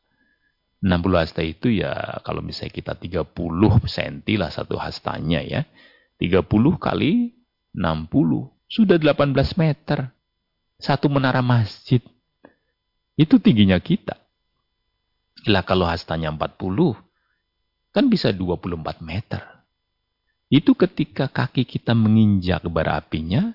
60 0.78 0.94
hasta 1.18 1.42
itu 1.42 1.74
ya 1.74 2.22
kalau 2.22 2.38
misalnya 2.38 2.70
kita 2.70 2.92
30 2.94 3.34
senti 3.90 4.38
lah 4.38 4.50
satu 4.50 4.78
hastanya 4.78 5.42
ya. 5.42 5.66
30 6.22 6.46
kali 6.78 7.34
60. 7.74 8.70
Sudah 8.70 8.96
18 8.98 9.34
meter. 9.58 10.14
Satu 10.78 11.10
menara 11.10 11.42
masjid. 11.42 11.98
Itu 13.18 13.42
tingginya 13.42 13.82
kita. 13.82 14.14
Lah 15.50 15.66
kalau 15.66 15.90
hastanya 15.90 16.30
40. 16.30 16.94
Kan 17.90 18.06
bisa 18.06 18.30
24 18.30 19.02
meter. 19.02 19.42
Itu 20.46 20.78
ketika 20.78 21.26
kaki 21.26 21.66
kita 21.66 21.98
menginjak 21.98 22.62
bara 22.70 23.02
apinya. 23.02 23.50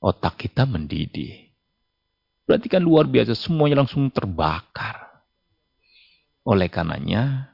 Otak 0.00 0.48
kita 0.48 0.64
mendidih. 0.64 1.52
Berarti 2.48 2.70
kan 2.70 2.80
luar 2.80 3.04
biasa, 3.04 3.36
semuanya 3.36 3.84
langsung 3.84 4.08
terbakar. 4.08 5.07
Oleh 6.48 6.72
karenanya, 6.72 7.52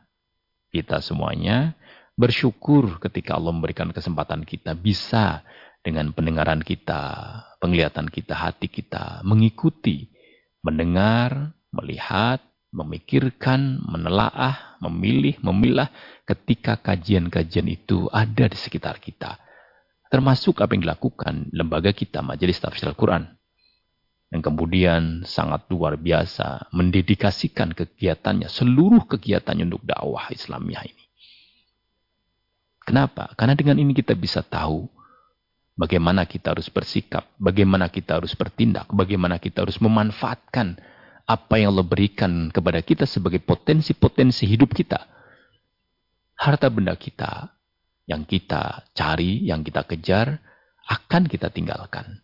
kita 0.70 1.02
semuanya 1.02 1.74
bersyukur 2.14 3.02
ketika 3.02 3.34
Allah 3.34 3.50
memberikan 3.50 3.90
kesempatan 3.90 4.46
kita 4.46 4.78
bisa 4.78 5.42
dengan 5.82 6.14
pendengaran 6.14 6.62
kita, 6.62 7.02
penglihatan 7.58 8.06
kita, 8.06 8.38
hati 8.38 8.70
kita, 8.70 9.26
mengikuti, 9.26 10.06
mendengar, 10.62 11.50
melihat, 11.74 12.38
memikirkan, 12.70 13.82
menelaah, 13.82 14.78
memilih, 14.78 15.42
memilah 15.42 15.90
ketika 16.22 16.78
kajian-kajian 16.78 17.66
itu 17.66 18.06
ada 18.14 18.46
di 18.46 18.54
sekitar 18.54 19.02
kita. 19.02 19.42
Termasuk 20.06 20.62
apa 20.62 20.70
yang 20.78 20.86
dilakukan 20.86 21.50
lembaga 21.50 21.90
kita, 21.90 22.22
Majelis 22.22 22.62
Tafsir 22.62 22.86
Al-Quran 22.86 23.26
yang 24.34 24.42
kemudian 24.42 25.22
sangat 25.22 25.70
luar 25.70 25.94
biasa 25.94 26.66
mendedikasikan 26.74 27.70
kegiatannya, 27.70 28.50
seluruh 28.50 29.06
kegiatannya 29.06 29.70
untuk 29.70 29.86
dakwah 29.86 30.26
Islamiah 30.34 30.82
ini. 30.82 31.06
Kenapa? 32.82 33.30
Karena 33.38 33.54
dengan 33.54 33.78
ini 33.78 33.94
kita 33.94 34.18
bisa 34.18 34.42
tahu 34.42 34.90
bagaimana 35.78 36.26
kita 36.26 36.50
harus 36.50 36.66
bersikap, 36.66 37.30
bagaimana 37.38 37.86
kita 37.86 38.18
harus 38.18 38.34
bertindak, 38.34 38.90
bagaimana 38.90 39.38
kita 39.38 39.62
harus 39.62 39.78
memanfaatkan 39.78 40.82
apa 41.30 41.54
yang 41.54 41.70
Allah 41.70 41.86
berikan 41.86 42.50
kepada 42.50 42.82
kita 42.82 43.06
sebagai 43.06 43.38
potensi-potensi 43.38 44.50
hidup 44.50 44.74
kita. 44.74 44.98
Harta 46.34 46.66
benda 46.74 46.98
kita 46.98 47.54
yang 48.10 48.26
kita 48.26 48.82
cari, 48.98 49.46
yang 49.46 49.62
kita 49.62 49.86
kejar, 49.86 50.42
akan 50.90 51.30
kita 51.30 51.54
tinggalkan. 51.54 52.23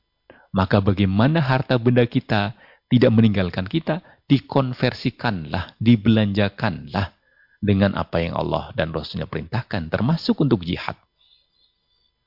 Maka 0.51 0.83
bagaimana 0.83 1.39
harta 1.39 1.79
benda 1.79 2.03
kita 2.11 2.59
tidak 2.91 3.11
meninggalkan 3.15 3.71
kita, 3.71 4.03
dikonversikanlah, 4.27 5.79
dibelanjakanlah 5.79 7.15
dengan 7.63 7.95
apa 7.95 8.19
yang 8.19 8.35
Allah 8.35 8.75
dan 8.75 8.91
Rasulnya 8.91 9.31
perintahkan, 9.31 9.93
termasuk 9.93 10.43
untuk 10.43 10.67
jihad. 10.67 10.99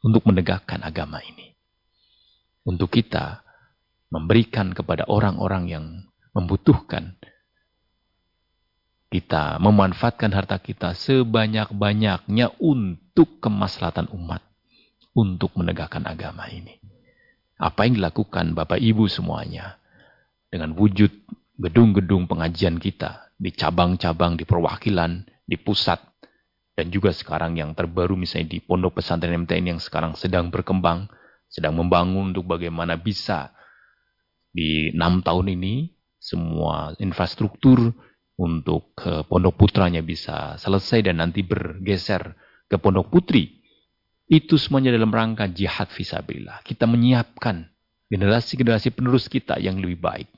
Untuk 0.03 0.27
menegakkan 0.27 0.83
agama 0.83 1.23
ini. 1.23 1.55
Untuk 2.67 2.91
kita 2.91 3.43
memberikan 4.11 4.75
kepada 4.75 5.07
orang-orang 5.07 5.63
yang 5.71 5.85
membutuhkan. 6.35 7.15
Kita 9.07 9.63
memanfaatkan 9.63 10.31
harta 10.35 10.59
kita 10.59 10.91
sebanyak-banyaknya 10.95 12.59
untuk 12.59 13.39
kemaslahatan 13.39 14.11
umat. 14.11 14.43
Untuk 15.15 15.55
menegakkan 15.55 16.03
agama 16.03 16.51
ini. 16.51 16.92
Apa 17.61 17.85
yang 17.85 18.01
dilakukan 18.01 18.57
Bapak 18.57 18.81
Ibu 18.81 19.05
semuanya 19.07 19.77
dengan 20.49 20.73
wujud 20.73 21.09
gedung-gedung 21.57 22.25
pengajian 22.25 22.81
kita 22.81 23.33
di 23.37 23.53
cabang-cabang, 23.53 24.37
di 24.37 24.45
perwakilan, 24.45 25.25
di 25.45 25.57
pusat, 25.57 26.01
dan 26.73 26.89
juga 26.89 27.13
sekarang 27.13 27.53
yang 27.57 27.77
terbaru 27.77 28.17
misalnya 28.17 28.57
di 28.57 28.59
Pondok 28.61 29.01
Pesantren 29.01 29.45
MTN 29.45 29.77
yang 29.77 29.81
sekarang 29.81 30.17
sedang 30.17 30.49
berkembang, 30.49 31.05
sedang 31.45 31.77
membangun 31.77 32.33
untuk 32.33 32.49
bagaimana 32.49 32.97
bisa 32.97 33.53
di 34.49 34.89
enam 34.93 35.21
tahun 35.21 35.53
ini 35.53 35.93
semua 36.17 36.97
infrastruktur 36.97 37.93
untuk 38.37 38.97
ke 38.97 39.25
Pondok 39.29 39.53
Putranya 39.57 40.01
bisa 40.01 40.57
selesai 40.57 41.05
dan 41.05 41.21
nanti 41.21 41.45
bergeser 41.45 42.33
ke 42.65 42.81
Pondok 42.81 43.13
Putri 43.13 43.62
itu 44.31 44.55
semuanya 44.55 44.95
dalam 44.95 45.11
rangka 45.11 45.51
jihad 45.51 45.91
visabilillah. 45.91 46.63
Kita 46.63 46.87
menyiapkan 46.87 47.67
generasi-generasi 48.07 48.95
penerus 48.95 49.27
kita 49.27 49.59
yang 49.59 49.79
lebih 49.79 49.99
baik. 49.99 50.29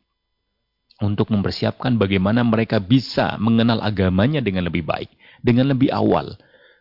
Untuk 1.04 1.28
mempersiapkan 1.30 2.00
bagaimana 2.00 2.42
mereka 2.42 2.80
bisa 2.80 3.36
mengenal 3.36 3.84
agamanya 3.84 4.40
dengan 4.40 4.66
lebih 4.66 4.88
baik. 4.88 5.12
Dengan 5.44 5.70
lebih 5.76 5.92
awal. 5.94 6.34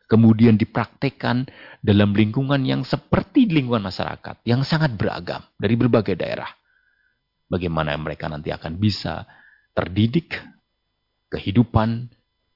Kemudian 0.09 0.55
dipraktekkan 0.55 1.51
dalam 1.83 2.15
lingkungan 2.15 2.63
yang 2.63 2.87
seperti 2.87 3.51
lingkungan 3.51 3.91
masyarakat. 3.91 4.41
Yang 4.49 4.71
sangat 4.71 4.97
beragam 4.97 5.43
dari 5.61 5.75
berbagai 5.77 6.17
daerah. 6.17 6.49
Bagaimana 7.51 7.93
mereka 8.01 8.31
nanti 8.33 8.49
akan 8.49 8.81
bisa 8.81 9.29
terdidik 9.77 10.41
kehidupan 11.29 12.09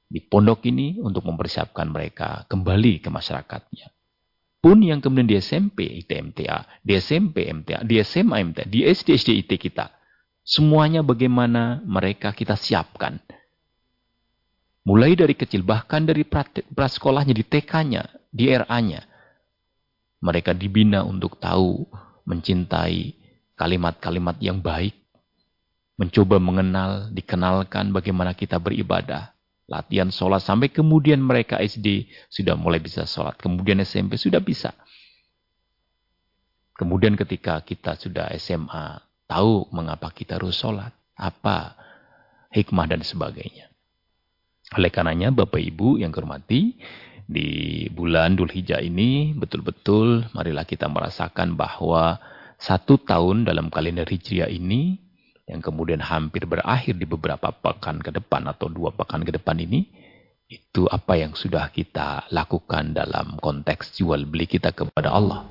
di 0.09 0.25
pondok 0.25 0.65
ini 0.65 0.97
untuk 1.03 1.27
mempersiapkan 1.29 1.91
mereka 1.91 2.49
kembali 2.49 3.05
ke 3.05 3.13
masyarakatnya 3.13 3.98
pun 4.59 4.83
yang 4.83 4.99
kemudian 4.99 5.29
di 5.29 5.39
SMP 5.39 6.03
IT 6.03 6.11
MTA, 6.11 6.83
di 6.83 6.93
SMP 6.99 7.47
MTA, 7.47 7.87
di 7.87 8.03
SMA 8.03 8.37
MTA, 8.43 8.65
di 8.67 8.83
SD 8.83 9.15
SD 9.15 9.29
IT 9.47 9.53
kita 9.59 9.99
Semuanya 10.49 11.05
bagaimana 11.05 11.85
mereka 11.85 12.33
kita 12.33 12.57
siapkan. 12.57 13.21
Mulai 14.89 15.13
dari 15.13 15.37
kecil, 15.37 15.61
bahkan 15.61 16.09
dari 16.09 16.25
prasekolahnya, 16.25 17.37
di 17.37 17.45
TK-nya, 17.45 18.09
di 18.33 18.49
RA-nya. 18.49 19.05
Mereka 20.25 20.57
dibina 20.57 21.05
untuk 21.05 21.37
tahu, 21.37 21.85
mencintai 22.25 23.13
kalimat-kalimat 23.61 24.41
yang 24.41 24.65
baik. 24.65 24.97
Mencoba 26.01 26.41
mengenal, 26.41 27.13
dikenalkan 27.13 27.93
bagaimana 27.93 28.33
kita 28.33 28.57
beribadah. 28.57 29.37
Latihan 29.69 30.09
sholat 30.09 30.41
sampai 30.41 30.73
kemudian 30.73 31.21
mereka 31.21 31.61
SD 31.61 32.09
sudah 32.33 32.57
mulai 32.57 32.81
bisa 32.81 33.05
sholat. 33.05 33.37
Kemudian 33.37 33.85
SMP 33.85 34.17
sudah 34.17 34.41
bisa. 34.41 34.73
Kemudian 36.73 37.15
ketika 37.21 37.61
kita 37.61 38.01
sudah 38.01 38.33
SMA, 38.41 39.05
tahu 39.29 39.69
mengapa 39.71 40.09
kita 40.09 40.41
harus 40.41 40.57
sholat. 40.57 40.91
Apa 41.13 41.77
hikmah 42.49 42.89
dan 42.89 43.05
sebagainya. 43.05 43.69
Oleh 44.73 44.89
karenanya 44.89 45.29
Bapak 45.33 45.61
Ibu 45.61 46.01
yang 46.01 46.17
hormati, 46.17 46.81
di 47.29 47.85
bulan 47.93 48.41
Dhul 48.41 48.49
Hijjah 48.49 48.81
ini 48.81 49.37
betul-betul 49.37 50.33
marilah 50.33 50.65
kita 50.65 50.89
merasakan 50.89 51.61
bahwa 51.61 52.17
satu 52.57 52.97
tahun 52.97 53.45
dalam 53.45 53.69
kalender 53.69 54.09
Hijriah 54.09 54.49
ini 54.49 54.97
yang 55.49 55.65
kemudian 55.65 56.05
hampir 56.05 56.45
berakhir 56.45 56.95
di 57.01 57.09
beberapa 57.09 57.49
pekan 57.49 58.05
ke 58.05 58.13
depan 58.13 58.45
atau 58.53 58.69
dua 58.69 58.93
pekan 58.93 59.25
ke 59.25 59.33
depan 59.33 59.57
ini 59.57 59.89
itu 60.49 60.85
apa 60.89 61.17
yang 61.17 61.33
sudah 61.33 61.73
kita 61.73 62.29
lakukan 62.29 62.93
dalam 62.93 63.41
konteks 63.41 63.97
jual 63.97 64.29
beli 64.29 64.45
kita 64.45 64.77
kepada 64.77 65.13
Allah. 65.13 65.49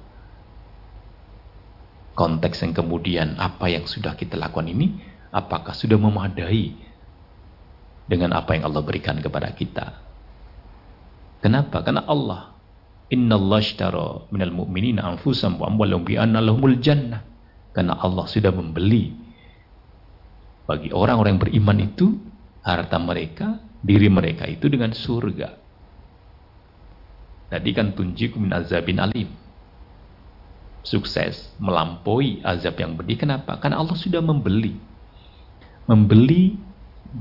Konteks 2.17 2.65
yang 2.65 2.73
kemudian 2.73 3.37
apa 3.37 3.69
yang 3.69 3.85
sudah 3.85 4.17
kita 4.17 4.37
lakukan 4.37 4.69
ini 4.69 4.97
apakah 5.29 5.73
sudah 5.73 6.01
memadai 6.01 6.73
dengan 8.09 8.37
apa 8.37 8.57
yang 8.57 8.69
Allah 8.69 8.81
berikan 8.81 9.21
kepada 9.21 9.53
kita. 9.53 10.01
Kenapa? 11.45 11.85
Karena 11.85 12.05
Allah 12.09 12.57
Inna 13.13 13.39
Allah 13.39 13.63
minal 14.33 14.51
mu'minina 14.51 15.05
anfusam 15.05 15.61
wa 15.61 15.69
amwalahum 15.69 16.03
bi 16.03 16.17
anna 16.17 16.41
lahumul 16.41 16.75
jannah. 16.81 17.21
Karena 17.71 18.01
Allah 18.01 18.25
sudah 18.25 18.49
membeli 18.49 19.26
bagi 20.67 20.91
orang-orang 20.91 21.39
yang 21.39 21.43
beriman 21.47 21.79
itu 21.79 22.07
harta 22.59 22.99
mereka, 22.99 23.63
diri 23.79 24.11
mereka 24.11 24.43
itu 24.43 24.67
dengan 24.67 24.91
surga. 24.91 25.55
Tadi 27.47 27.69
kan 27.71 27.95
tunjiku 27.95 28.43
min 28.43 28.51
azabin 28.51 28.99
alim. 28.99 29.31
Sukses 30.83 31.55
melampaui 31.59 32.43
azab 32.43 32.75
yang 32.79 32.99
pedih. 32.99 33.15
Kenapa? 33.15 33.55
Karena 33.63 33.79
Allah 33.79 33.95
sudah 33.95 34.19
membeli. 34.19 34.75
Membeli 35.87 36.59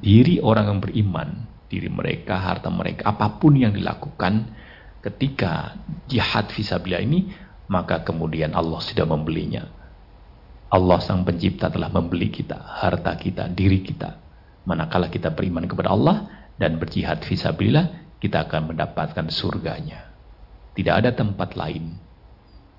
diri 0.02 0.42
orang 0.42 0.66
yang 0.74 0.80
beriman, 0.82 1.46
diri 1.70 1.86
mereka, 1.86 2.42
harta 2.42 2.66
mereka, 2.66 3.06
apa 3.06 3.38
pun 3.38 3.54
yang 3.54 3.70
dilakukan 3.70 4.50
ketika 5.06 5.78
jihad 6.10 6.50
visabilillah 6.50 7.02
ini, 7.06 7.20
maka 7.70 8.02
kemudian 8.02 8.50
Allah 8.58 8.82
sudah 8.82 9.06
membelinya. 9.06 9.75
Allah 10.66 10.98
sang 10.98 11.22
pencipta 11.22 11.70
telah 11.70 11.86
membeli 11.88 12.28
kita, 12.28 12.58
harta 12.58 13.14
kita, 13.14 13.46
diri 13.46 13.86
kita. 13.86 14.18
Manakala 14.66 15.06
kita 15.06 15.30
beriman 15.30 15.62
kepada 15.70 15.94
Allah 15.94 16.50
dan 16.58 16.82
berjihad 16.82 17.22
visabilillah, 17.22 18.18
kita 18.18 18.50
akan 18.50 18.74
mendapatkan 18.74 19.30
surganya. 19.30 20.10
Tidak 20.74 20.90
ada 20.90 21.14
tempat 21.14 21.54
lain. 21.54 21.94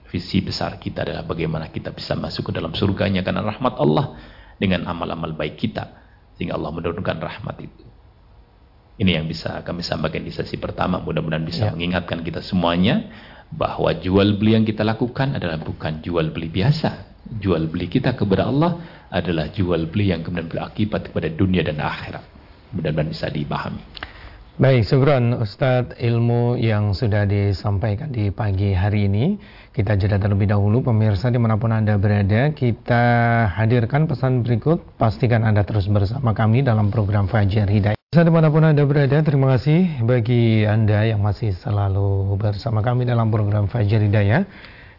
Visi 0.08 0.40
besar 0.44 0.80
kita 0.80 1.04
adalah 1.04 1.24
bagaimana 1.24 1.72
kita 1.72 1.96
bisa 1.96 2.16
masuk 2.16 2.52
ke 2.52 2.52
dalam 2.56 2.76
surganya 2.76 3.24
karena 3.24 3.44
rahmat 3.44 3.76
Allah 3.80 4.16
dengan 4.60 4.88
amal-amal 4.88 5.36
baik 5.36 5.60
kita 5.60 5.84
sehingga 6.36 6.56
Allah 6.60 6.72
menurunkan 6.76 7.18
rahmat 7.20 7.58
itu. 7.64 7.88
Ini 8.98 9.22
yang 9.22 9.30
bisa 9.30 9.62
kami 9.62 9.86
sampaikan 9.86 10.26
di 10.26 10.34
sesi 10.34 10.58
pertama. 10.58 10.98
Mudah-mudahan 10.98 11.46
bisa 11.46 11.70
ya. 11.70 11.72
mengingatkan 11.74 12.26
kita 12.26 12.42
semuanya 12.42 13.06
bahwa 13.54 13.96
jual 13.96 14.36
beli 14.36 14.60
yang 14.60 14.66
kita 14.68 14.84
lakukan 14.84 15.38
adalah 15.40 15.60
bukan 15.62 16.04
jual 16.04 16.32
beli 16.36 16.52
biasa. 16.52 17.08
Jual 17.40 17.68
beli 17.68 17.92
kita 17.92 18.16
kepada 18.16 18.48
Allah 18.48 18.80
adalah 19.12 19.52
jual 19.52 19.88
beli 19.88 20.12
yang 20.12 20.24
kemudian 20.24 20.48
berakibat 20.48 21.12
kepada 21.12 21.28
dunia 21.32 21.64
dan 21.64 21.80
akhirat. 21.80 22.24
Mudah-mudahan 22.76 23.08
bisa 23.12 23.28
dipahami. 23.32 23.84
Baik, 24.58 24.90
syukran 24.90 25.38
Ustadz 25.38 26.02
ilmu 26.02 26.58
yang 26.58 26.98
sudah 26.98 27.30
disampaikan 27.30 28.10
di 28.10 28.34
pagi 28.34 28.74
hari 28.74 29.06
ini. 29.06 29.38
Kita 29.70 29.94
jeda 29.94 30.18
terlebih 30.18 30.50
dahulu, 30.50 30.82
pemirsa 30.82 31.30
di 31.30 31.38
mana 31.38 31.62
pun 31.62 31.70
Anda 31.70 31.94
berada, 32.02 32.50
kita 32.58 33.04
hadirkan 33.54 34.10
pesan 34.10 34.42
berikut. 34.42 34.82
Pastikan 34.98 35.46
Anda 35.46 35.62
terus 35.62 35.86
bersama 35.86 36.34
kami 36.34 36.66
dalam 36.66 36.90
program 36.90 37.30
Fajar 37.30 37.70
Hidayah. 37.70 37.97
Pemirsa 38.18 38.34
di 38.34 38.34
mana 38.34 38.50
pun 38.50 38.66
Anda 38.66 38.82
berada, 38.82 39.22
terima 39.22 39.54
kasih 39.54 40.02
bagi 40.02 40.66
Anda 40.66 41.06
yang 41.06 41.22
masih 41.22 41.54
selalu 41.54 42.34
bersama 42.42 42.82
kami 42.82 43.06
dalam 43.06 43.30
program 43.30 43.70
Fajar 43.70 44.02
Hidayah. 44.02 44.42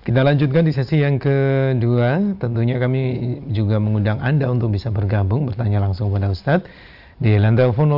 Kita 0.07 0.23
lanjutkan 0.23 0.63
di 0.63 0.71
sesi 0.71 1.03
yang 1.03 1.19
kedua. 1.19 2.39
Tentunya 2.39 2.79
kami 2.79 3.43
juga 3.51 3.83
mengundang 3.83 4.23
Anda 4.23 4.47
untuk 4.47 4.71
bisa 4.71 4.95
bergabung, 4.95 5.51
bertanya 5.51 5.83
langsung 5.83 6.15
kepada 6.15 6.31
Ustadz 6.31 6.71
di 7.19 7.35
lantai 7.43 7.67
telepon 7.67 7.91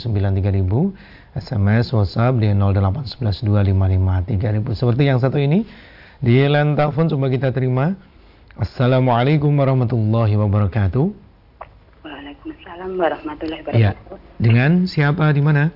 02716793000 0.00 1.36
SMS 1.36 1.92
WhatsApp 1.92 2.40
di 2.40 2.56
08112553000 2.56 4.72
seperti 4.72 5.12
yang 5.12 5.20
satu 5.20 5.36
ini 5.36 5.68
di 6.24 6.40
lantai 6.48 6.88
telepon 6.88 7.04
coba 7.04 7.28
kita 7.28 7.52
terima 7.52 8.00
Assalamualaikum 8.56 9.52
warahmatullahi 9.52 10.40
wabarakatuh 10.40 11.31
Waalaikumsalam 12.42 12.98
warahmatullahi 12.98 13.62
ya. 13.78 13.94
wabarakatuh. 13.94 14.18
Ya. 14.18 14.42
dengan 14.42 14.70
siapa 14.90 15.30
di 15.30 15.38
mana? 15.38 15.70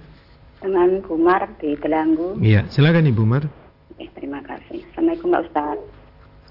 Dengan 0.59 0.99
Bumar 0.99 1.47
di 1.63 1.79
Telanggu. 1.79 2.43
Iya 2.43 2.67
silakan 2.67 3.07
Ibu 3.07 3.23
Umar 3.23 3.47
eh, 4.03 4.11
terima 4.19 4.43
kasih. 4.43 4.83
Assalamualaikum 4.91 5.31
Pak 5.31 5.43
Ustaz. 5.47 5.79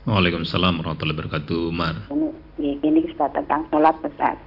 Waalaikumsalam 0.08 0.74
warahmatullahi 0.80 1.20
wabarakatuh 1.20 1.60
Umar 1.68 1.96
ini, 2.56 2.80
ini 2.80 3.00
Ustaz 3.12 3.28
tentang 3.36 3.68
sholat 3.68 3.96
Ustaz. 4.08 4.40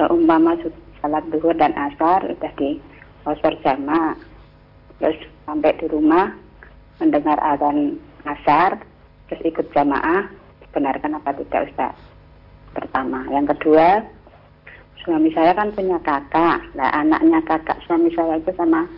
Seumpama 0.00 0.56
salat 1.04 1.24
duhur 1.28 1.52
dan 1.60 1.76
asar 1.76 2.24
udah 2.24 2.52
di 2.56 2.80
kosor 3.28 3.52
jama 3.60 4.16
terus 5.04 5.20
sampai 5.44 5.76
di 5.76 5.84
rumah 5.92 6.32
mendengar 6.96 7.36
azan 7.44 8.00
asar 8.24 8.80
terus 9.28 9.44
ikut 9.44 9.68
jamaah 9.76 10.32
benarkan 10.72 11.20
apa 11.20 11.36
tidak 11.36 11.68
Ustaz 11.68 12.13
pertama. 12.74 13.22
Yang 13.30 13.54
kedua 13.56 14.02
suami 15.06 15.30
saya 15.30 15.54
kan 15.54 15.70
punya 15.70 16.02
kakak. 16.02 16.74
Nah 16.74 16.90
anaknya 16.90 17.38
kakak 17.46 17.78
suami 17.86 18.10
saya 18.12 18.42
itu 18.42 18.50
sama 18.58 18.90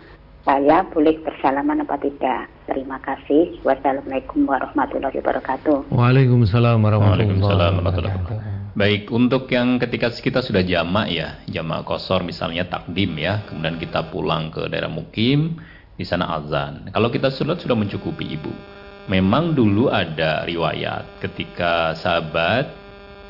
saya 0.47 0.83
boleh 0.89 1.19
bersalaman 1.21 1.83
apa 1.83 1.99
tidak. 1.99 2.49
Terima 2.65 2.97
kasih. 3.03 3.61
Wassalamualaikum 3.61 4.47
warahmatullahi 4.47 5.19
wabarakatuh. 5.21 5.91
Waalaikumsalam 5.93 6.79
warahmatullahi 6.79 7.77
wabarakatuh. 7.77 8.37
Baik, 8.77 9.09
untuk 9.09 9.49
yang 9.49 9.81
ketika 9.81 10.13
kita 10.13 10.45
sudah 10.45 10.61
jamak 10.61 11.09
ya, 11.09 11.41
jamak 11.49 11.81
kosor 11.81 12.21
misalnya 12.21 12.69
takdim 12.69 13.17
ya, 13.17 13.41
kemudian 13.49 13.81
kita 13.81 14.05
pulang 14.13 14.53
ke 14.53 14.69
daerah 14.69 14.85
mukim, 14.85 15.57
di 15.97 16.05
sana 16.05 16.37
azan. 16.37 16.93
Kalau 16.93 17.09
kita 17.09 17.33
sholat 17.33 17.57
sudah 17.57 17.73
mencukupi 17.73 18.37
ibu. 18.37 18.53
Memang 19.09 19.57
dulu 19.57 19.89
ada 19.89 20.45
riwayat 20.45 21.25
ketika 21.25 21.97
sahabat 21.97 22.69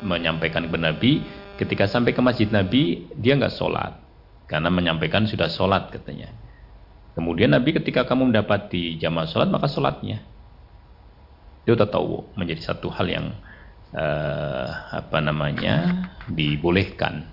menyampaikan 0.03 0.65
kepada 0.65 0.93
Nabi, 0.93 1.25
ketika 1.57 1.89
sampai 1.89 2.13
ke 2.13 2.21
masjid 2.21 2.49
Nabi, 2.49 3.09
dia 3.17 3.37
nggak 3.37 3.55
sholat. 3.55 3.97
Karena 4.47 4.71
menyampaikan 4.71 5.27
sudah 5.27 5.51
sholat 5.51 5.91
katanya. 5.91 6.31
Kemudian 7.17 7.51
Nabi 7.51 7.73
ketika 7.73 8.05
kamu 8.05 8.29
mendapati 8.29 9.01
jamaah 9.01 9.27
sholat, 9.27 9.49
maka 9.49 9.67
sholatnya. 9.67 10.21
Itu 11.67 11.75
tahu 11.75 12.31
menjadi 12.39 12.61
satu 12.63 12.87
hal 12.93 13.07
yang 13.11 13.27
uh, 13.91 14.67
apa 14.95 15.19
namanya 15.19 16.07
dibolehkan. 16.31 17.27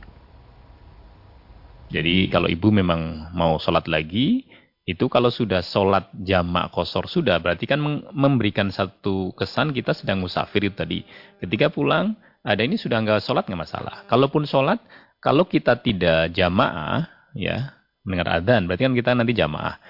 Jadi 1.93 2.27
kalau 2.33 2.51
ibu 2.51 2.75
memang 2.75 3.31
mau 3.37 3.61
sholat 3.63 3.87
lagi, 3.87 4.49
itu 4.85 5.07
kalau 5.07 5.31
sudah 5.31 5.63
sholat 5.63 6.11
jamak 6.13 6.69
kosor 6.75 7.07
sudah, 7.07 7.39
berarti 7.39 7.65
kan 7.65 7.79
memberikan 8.11 8.69
satu 8.69 9.33
kesan 9.33 9.71
kita 9.71 9.95
sedang 9.95 10.21
musafir 10.21 10.67
itu 10.67 10.77
tadi. 10.77 10.99
Ketika 11.39 11.71
pulang, 11.71 12.19
ada 12.45 12.61
ini 12.61 12.77
sudah 12.77 13.01
nggak 13.01 13.25
sholat 13.25 13.49
nggak 13.49 13.63
masalah. 13.65 14.05
Kalaupun 14.05 14.45
sholat, 14.45 14.79
kalau 15.19 15.49
kita 15.49 15.81
tidak 15.81 16.31
jamaah, 16.37 17.09
ya 17.33 17.73
mendengar 18.05 18.39
adzan, 18.41 18.69
berarti 18.69 18.85
kan 18.85 18.95
kita 18.95 19.11
nanti 19.17 19.33
jamaah. 19.33 19.81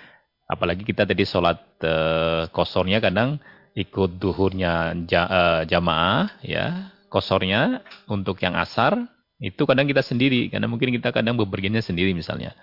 Apalagi 0.47 0.87
kita 0.87 1.03
tadi 1.03 1.27
sholat 1.27 1.59
uh, 1.83 2.47
kosornya 2.55 3.03
kadang 3.03 3.43
ikut 3.75 4.23
duhurnya 4.23 4.95
uh, 4.95 5.63
jamaah 5.67 6.31
ya 6.47 6.95
kosornya 7.11 7.83
untuk 8.07 8.39
yang 8.39 8.55
asar 8.55 8.95
itu 9.43 9.67
kadang 9.67 9.91
kita 9.91 9.99
sendiri 9.99 10.47
karena 10.47 10.71
mungkin 10.71 10.95
kita 10.95 11.11
kadang 11.11 11.35
bepergiannya 11.35 11.83
sendiri 11.83 12.15
misalnya 12.15 12.55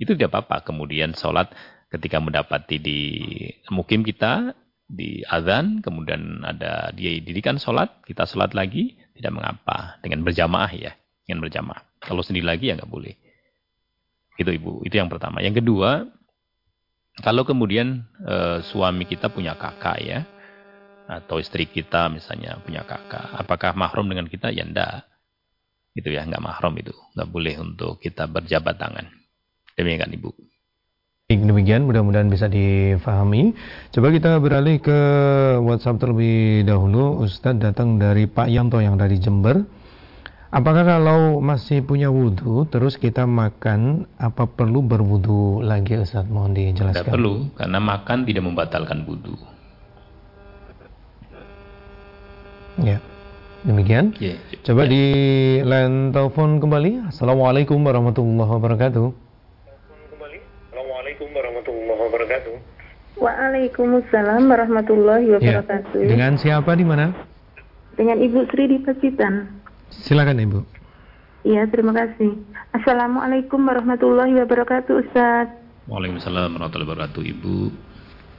itu 0.00 0.16
tidak 0.16 0.32
apa-apa 0.32 0.72
kemudian 0.72 1.12
sholat 1.12 1.52
ketika 1.92 2.16
mendapati 2.16 2.80
di 2.80 3.00
mukim 3.68 4.00
kita 4.00 4.56
di 4.88 5.24
azan, 5.24 5.80
kemudian 5.80 6.44
ada 6.44 6.92
dia 6.92 7.16
dirikan 7.22 7.56
sholat, 7.56 8.04
kita 8.04 8.28
sholat 8.28 8.52
lagi, 8.52 9.00
tidak 9.14 9.32
mengapa. 9.32 9.98
Dengan 10.02 10.26
berjamaah 10.26 10.70
ya, 10.74 10.92
dengan 11.24 11.46
berjamaah. 11.46 11.82
Kalau 12.02 12.20
sendiri 12.20 12.44
lagi 12.44 12.70
ya 12.70 12.76
nggak 12.76 12.90
boleh. 12.90 13.14
Itu 14.34 14.50
ibu, 14.50 14.82
itu 14.82 14.98
yang 14.98 15.06
pertama. 15.06 15.38
Yang 15.40 15.62
kedua, 15.62 16.04
kalau 17.22 17.46
kemudian 17.46 18.02
e, 18.18 18.66
suami 18.66 19.06
kita 19.06 19.30
punya 19.30 19.54
kakak 19.54 19.98
ya, 20.02 20.26
atau 21.06 21.38
istri 21.38 21.70
kita 21.70 22.10
misalnya 22.10 22.58
punya 22.64 22.82
kakak, 22.82 23.30
apakah 23.38 23.76
mahrum 23.78 24.10
dengan 24.10 24.26
kita? 24.26 24.50
Ya 24.50 24.66
enggak. 24.66 25.06
Itu 25.94 26.10
ya, 26.10 26.26
nggak 26.26 26.42
mahrum 26.42 26.74
itu. 26.82 26.90
Nggak 27.14 27.28
boleh 27.30 27.54
untuk 27.62 28.02
kita 28.02 28.26
berjabat 28.26 28.74
tangan. 28.74 29.06
Demikian 29.78 30.10
ibu. 30.10 30.34
Demikian 31.64 31.88
mudah-mudahan 31.88 32.28
bisa 32.28 32.44
difahami. 32.44 33.56
Coba 33.88 34.12
kita 34.12 34.36
beralih 34.36 34.84
ke 34.84 34.98
WhatsApp 35.64 35.96
terlebih 35.96 36.60
dahulu. 36.68 37.24
Ustadz 37.24 37.56
datang 37.56 37.96
dari 37.96 38.28
Pak 38.28 38.52
Yanto 38.52 38.84
yang 38.84 39.00
dari 39.00 39.16
Jember. 39.16 39.64
Apakah 40.52 40.84
kalau 40.84 41.40
masih 41.40 41.80
punya 41.80 42.12
wudhu 42.12 42.68
terus 42.68 43.00
kita 43.00 43.24
makan 43.24 44.04
apa 44.20 44.44
perlu 44.44 44.84
berwudhu 44.84 45.64
lagi 45.64 45.96
Ustadz? 45.96 46.28
Mohon 46.28 46.52
dijelaskan. 46.52 47.00
Tidak 47.00 47.08
perlu 47.16 47.48
karena 47.56 47.80
makan 47.80 48.18
tidak 48.28 48.44
membatalkan 48.44 48.98
wudhu. 49.08 49.32
Ya. 52.84 53.00
Demikian. 53.64 54.12
Ya, 54.20 54.36
Coba 54.68 54.84
ya. 54.84 54.92
di 54.92 55.04
line 55.64 56.12
telepon 56.12 56.60
kembali. 56.60 57.08
Assalamualaikum 57.08 57.80
warahmatullahi 57.80 58.52
wabarakatuh. 58.52 59.23
Waalaikumsalam 63.14 64.42
warahmatullahi 64.50 65.30
ya. 65.30 65.38
wabarakatuh. 65.38 65.98
Ya. 66.02 66.08
Dengan 66.10 66.32
siapa 66.34 66.74
di 66.74 66.84
mana? 66.84 67.14
Dengan 67.94 68.18
Ibu 68.18 68.50
Sri 68.50 68.66
di 68.66 68.78
Pacitan. 68.82 69.48
Silakan 69.94 70.42
Ibu. 70.42 70.60
Iya, 71.46 71.68
terima 71.70 71.94
kasih. 71.94 72.34
Assalamualaikum 72.74 73.62
warahmatullahi 73.62 74.34
wabarakatuh, 74.42 75.06
Ustaz. 75.06 75.46
Waalaikumsalam 75.86 76.58
warahmatullahi 76.58 76.88
wabarakatuh, 76.90 77.22
Ibu. 77.22 77.56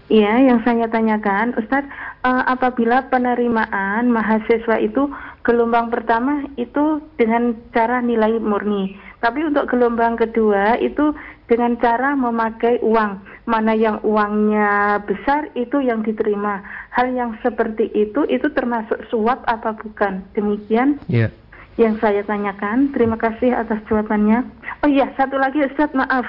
Iya, 0.06 0.54
yang 0.54 0.60
saya 0.62 0.86
tanyakan, 0.86 1.58
Ustadz, 1.58 1.90
uh, 2.22 2.44
apabila 2.46 3.10
penerimaan 3.10 4.14
mahasiswa 4.14 4.78
itu 4.78 5.10
gelombang 5.42 5.90
pertama 5.90 6.46
itu 6.62 7.02
dengan 7.18 7.58
cara 7.74 8.06
nilai 8.06 8.38
murni, 8.38 8.98
tapi 9.18 9.42
untuk 9.46 9.66
gelombang 9.66 10.14
kedua 10.14 10.78
itu 10.78 11.14
dengan 11.46 11.78
cara 11.78 12.18
memakai 12.18 12.82
uang, 12.82 13.22
mana 13.46 13.78
yang 13.78 14.02
uangnya 14.02 15.02
besar 15.06 15.54
itu 15.54 15.78
yang 15.82 16.02
diterima. 16.02 16.66
Hal 16.90 17.14
yang 17.14 17.38
seperti 17.46 17.92
itu 17.94 18.26
itu 18.26 18.50
termasuk 18.54 18.98
suap 19.14 19.46
apa 19.46 19.78
bukan? 19.78 20.26
Demikian. 20.34 20.98
Yeah. 21.06 21.30
Yang 21.76 22.02
saya 22.02 22.22
tanyakan. 22.24 22.96
Terima 22.96 23.20
kasih 23.20 23.54
atas 23.54 23.84
jawabannya. 23.86 24.48
Oh 24.82 24.90
iya, 24.90 25.12
satu 25.20 25.38
lagi 25.38 25.62
Ustadz, 25.62 25.94
maaf. 25.94 26.26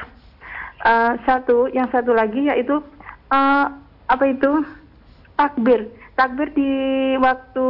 Uh, 0.85 1.17
satu, 1.25 1.73
yang 1.73 1.89
satu 1.89 2.13
lagi 2.13 2.53
yaitu 2.53 2.85
uh, 3.33 3.67
apa 4.07 4.25
itu 4.29 4.63
takbir 5.35 5.89
takbir 6.17 6.49
di 6.57 6.73
waktu 7.21 7.69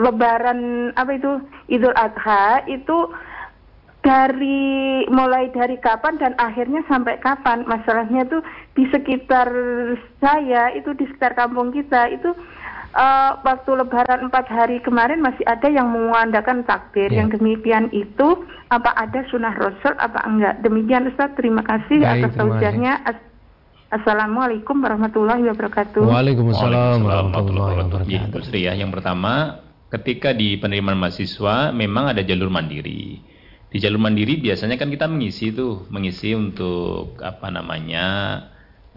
lebaran 0.00 0.92
apa 0.96 1.10
itu 1.16 1.32
idul 1.68 1.92
adha 1.92 2.64
itu 2.68 2.96
dari 4.06 5.02
mulai 5.10 5.50
dari 5.50 5.74
kapan 5.82 6.14
dan 6.22 6.38
akhirnya 6.38 6.86
sampai 6.86 7.18
kapan 7.18 7.66
masalahnya 7.66 8.22
tuh 8.30 8.38
di 8.78 8.86
sekitar 8.94 9.50
saya 10.22 10.70
itu 10.78 10.94
di 10.94 11.10
sekitar 11.10 11.34
kampung 11.34 11.74
kita 11.74 12.14
itu 12.14 12.30
uh, 12.94 13.42
waktu 13.42 13.70
lebaran 13.74 14.30
empat 14.30 14.46
hari 14.46 14.78
kemarin 14.86 15.18
masih 15.18 15.42
ada 15.50 15.66
yang 15.66 15.90
mengandalkan 15.90 16.62
takbir 16.70 17.10
yeah. 17.10 17.26
yang 17.26 17.34
demikian 17.34 17.90
itu 17.90 18.46
apa 18.70 18.94
ada 18.94 19.26
sunnah 19.26 19.58
rasul 19.58 19.98
apa 19.98 20.22
enggak 20.22 20.54
demikian 20.62 21.10
Ustaz 21.10 21.34
terima 21.34 21.66
kasih 21.66 21.98
Baik, 21.98 22.30
atas 22.30 22.32
tausiahnya 22.38 22.94
Assalamualaikum 23.86 24.82
warahmatullahi 24.82 25.46
wabarakatuh. 25.46 26.10
Waalaikumsalam 26.10 27.06
warahmatullahi 27.06 27.86
wabarakatuh. 27.86 28.58
Ya, 28.58 28.74
yang 28.74 28.90
pertama, 28.90 29.62
ketika 29.94 30.34
di 30.34 30.58
penerimaan 30.58 30.98
mahasiswa 30.98 31.70
memang 31.70 32.10
ada 32.10 32.26
jalur 32.26 32.50
mandiri. 32.50 33.22
Di 33.76 33.84
jalur 33.84 34.00
mandiri 34.00 34.40
biasanya 34.40 34.80
kan 34.80 34.88
kita 34.88 35.04
mengisi 35.04 35.52
itu, 35.52 35.84
mengisi 35.92 36.32
untuk 36.32 37.20
apa 37.20 37.52
namanya 37.52 38.06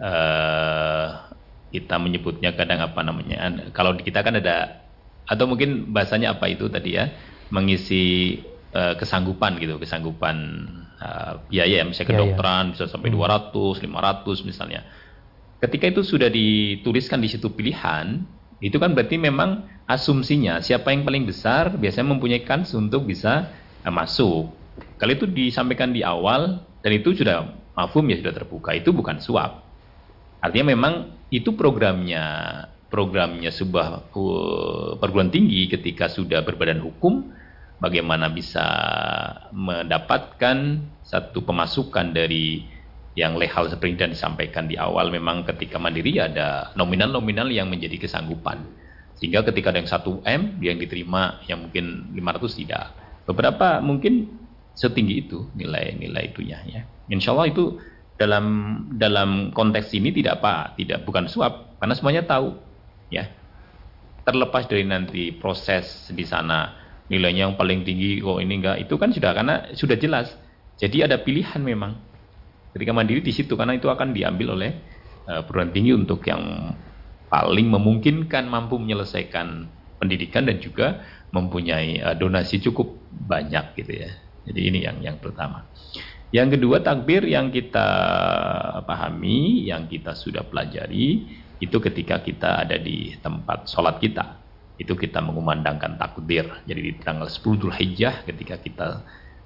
uh, 0.00 1.28
kita 1.68 2.00
menyebutnya 2.00 2.56
kadang 2.56 2.80
apa 2.80 3.04
namanya. 3.04 3.68
Kalau 3.76 3.92
di 3.92 4.08
kita 4.08 4.24
kan 4.24 4.40
ada 4.40 4.80
atau 5.28 5.44
mungkin 5.44 5.92
bahasanya 5.92 6.32
apa 6.32 6.48
itu 6.48 6.72
tadi 6.72 6.96
ya, 6.96 7.12
mengisi 7.52 8.40
uh, 8.72 8.96
kesanggupan 8.96 9.60
gitu, 9.60 9.76
kesanggupan 9.76 10.36
uh, 10.96 11.44
biaya 11.52 11.82
ya, 11.82 11.84
misalnya 11.84 12.00
iya, 12.00 12.16
iya. 12.16 12.20
kedokteran 12.24 12.64
yeah. 12.64 12.72
bisa 12.72 12.84
sampai 12.88 13.12
hmm. 13.12 13.52
200, 13.52 13.84
500 13.84 14.48
misalnya. 14.48 14.80
Ketika 15.60 15.92
itu 15.92 16.00
sudah 16.08 16.32
dituliskan 16.32 17.20
di 17.20 17.28
situ 17.28 17.52
pilihan, 17.52 18.24
itu 18.64 18.80
kan 18.80 18.96
berarti 18.96 19.20
memang 19.20 19.68
asumsinya 19.84 20.64
siapa 20.64 20.88
yang 20.88 21.04
paling 21.04 21.28
besar 21.28 21.76
biasanya 21.76 22.16
mempunyai 22.16 22.48
kans 22.48 22.72
untuk 22.72 23.04
bisa 23.04 23.52
uh, 23.84 23.92
masuk. 23.92 24.59
Kalau 25.00 25.12
itu 25.16 25.26
disampaikan 25.28 25.90
di 25.96 26.04
awal 26.04 26.60
dan 26.84 26.90
itu 26.92 27.16
sudah 27.16 27.48
mafum 27.72 28.04
ya 28.12 28.20
sudah 28.20 28.34
terbuka, 28.36 28.76
itu 28.76 28.92
bukan 28.92 29.20
suap. 29.20 29.64
Artinya 30.40 30.72
memang 30.76 31.20
itu 31.32 31.54
programnya 31.56 32.66
programnya 32.90 33.54
sebuah 33.54 34.10
uh, 34.12 34.98
perguruan 34.98 35.30
tinggi 35.30 35.70
ketika 35.70 36.10
sudah 36.10 36.42
berbadan 36.42 36.82
hukum 36.82 37.30
bagaimana 37.78 38.28
bisa 38.28 38.66
mendapatkan 39.54 40.82
satu 41.06 41.46
pemasukan 41.46 42.12
dari 42.12 42.66
yang 43.14 43.38
lehal 43.38 43.70
seperti 43.70 43.94
yang 43.94 44.12
disampaikan 44.14 44.66
di 44.66 44.74
awal 44.78 45.10
memang 45.10 45.46
ketika 45.46 45.78
mandiri 45.78 46.18
ada 46.18 46.70
nominal-nominal 46.74 47.50
yang 47.50 47.70
menjadi 47.70 48.06
kesanggupan 48.06 48.62
sehingga 49.18 49.42
ketika 49.46 49.74
ada 49.74 49.82
yang 49.82 49.90
1 49.90 50.26
M 50.26 50.42
yang 50.62 50.76
diterima 50.78 51.42
yang 51.46 51.66
mungkin 51.66 52.10
500 52.14 52.60
tidak 52.62 52.84
beberapa 53.26 53.78
mungkin 53.82 54.39
setinggi 54.80 55.28
itu 55.28 55.44
nilai-nilai 55.52 56.32
itunya 56.32 56.58
ya. 56.64 56.82
Insya 57.12 57.36
Allah 57.36 57.52
itu 57.52 57.76
dalam 58.16 58.46
dalam 58.96 59.52
konteks 59.52 59.92
ini 59.92 60.12
tidak 60.12 60.40
apa 60.40 60.72
tidak 60.80 61.04
bukan 61.04 61.28
suap 61.28 61.76
karena 61.76 61.92
semuanya 61.92 62.24
tahu 62.24 62.56
ya. 63.12 63.28
Terlepas 64.24 64.64
dari 64.64 64.88
nanti 64.88 65.36
proses 65.36 66.08
di 66.08 66.24
sana 66.24 66.80
nilainya 67.12 67.52
yang 67.52 67.60
paling 67.60 67.84
tinggi 67.84 68.24
kok 68.24 68.40
ini 68.40 68.54
enggak 68.56 68.76
itu 68.80 68.96
kan 68.96 69.12
sudah 69.12 69.36
karena 69.36 69.54
sudah 69.76 69.96
jelas. 70.00 70.32
Jadi 70.80 71.04
ada 71.04 71.20
pilihan 71.20 71.60
memang. 71.60 72.08
Ketika 72.70 72.94
mandiri 72.94 73.20
di 73.20 73.34
situ 73.34 73.58
karena 73.58 73.74
itu 73.74 73.90
akan 73.90 74.14
diambil 74.14 74.54
oleh 74.54 74.70
uh, 75.26 75.42
perguruan 75.42 75.74
tinggi 75.74 75.90
untuk 75.90 76.22
yang 76.22 76.72
paling 77.26 77.66
memungkinkan 77.66 78.46
mampu 78.46 78.78
menyelesaikan 78.78 79.66
pendidikan 79.98 80.46
dan 80.46 80.62
juga 80.62 81.02
mempunyai 81.34 81.98
uh, 81.98 82.14
donasi 82.14 82.62
cukup 82.62 82.94
banyak 83.10 83.74
gitu 83.74 84.06
ya 84.06 84.29
jadi 84.46 84.60
ini 84.60 84.78
yang 84.84 84.98
yang 85.04 85.16
pertama. 85.20 85.68
Yang 86.30 86.58
kedua 86.58 86.78
takbir 86.78 87.26
yang 87.26 87.50
kita 87.50 87.88
pahami 88.86 89.66
yang 89.66 89.90
kita 89.90 90.14
sudah 90.14 90.46
pelajari 90.46 91.26
itu 91.58 91.76
ketika 91.82 92.22
kita 92.22 92.64
ada 92.64 92.78
di 92.78 93.18
tempat 93.18 93.66
sholat 93.66 93.98
kita. 93.98 94.38
Itu 94.80 94.96
kita 94.96 95.20
mengumandangkan 95.20 96.00
takbir. 96.00 96.48
Jadi 96.64 96.80
di 96.80 96.92
tanggal 97.02 97.28
10 97.28 97.60
Dhul 97.60 97.74
Hijjah 97.74 98.24
ketika 98.24 98.56
kita 98.56 98.88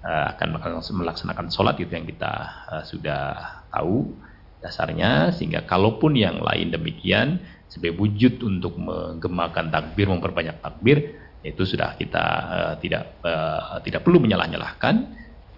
uh, 0.05 0.25
akan 0.37 0.61
melaksanakan 1.03 1.51
sholat 1.51 1.81
itu 1.83 1.91
yang 1.91 2.07
kita 2.07 2.33
uh, 2.71 2.85
sudah 2.87 3.65
tahu 3.73 4.15
dasarnya. 4.63 5.35
Sehingga 5.35 5.67
kalaupun 5.67 6.15
yang 6.15 6.39
lain 6.39 6.71
demikian 6.71 7.43
sebagai 7.67 7.99
wujud 7.99 8.45
untuk 8.47 8.79
menggemakan 8.79 9.73
takbir 9.73 10.07
memperbanyak 10.07 10.63
takbir 10.63 11.24
itu 11.45 11.63
sudah 11.69 11.95
kita 12.01 12.25
uh, 12.49 12.75
tidak 12.81 13.21
uh, 13.21 13.79
tidak 13.85 14.01
perlu 14.01 14.19
menyalah-nyalahkan 14.25 14.95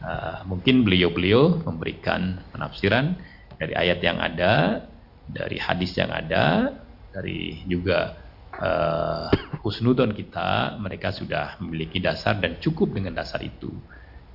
uh, 0.02 0.42
mungkin 0.50 0.82
beliau-beliau 0.82 1.62
memberikan 1.62 2.42
penafsiran 2.50 3.14
dari 3.56 3.72
ayat 3.72 4.02
yang 4.02 4.18
ada 4.18 4.82
dari 5.30 5.58
hadis 5.62 5.94
yang 5.94 6.10
ada 6.10 6.74
dari 7.14 7.64
juga 7.64 8.26
uh, 8.60 9.28
husnudon 9.64 10.12
kita, 10.12 10.76
mereka 10.76 11.12
sudah 11.12 11.56
memiliki 11.64 11.98
dasar 11.98 12.36
dan 12.36 12.60
cukup 12.60 12.92
dengan 12.92 13.16
dasar 13.16 13.40
itu. 13.40 13.72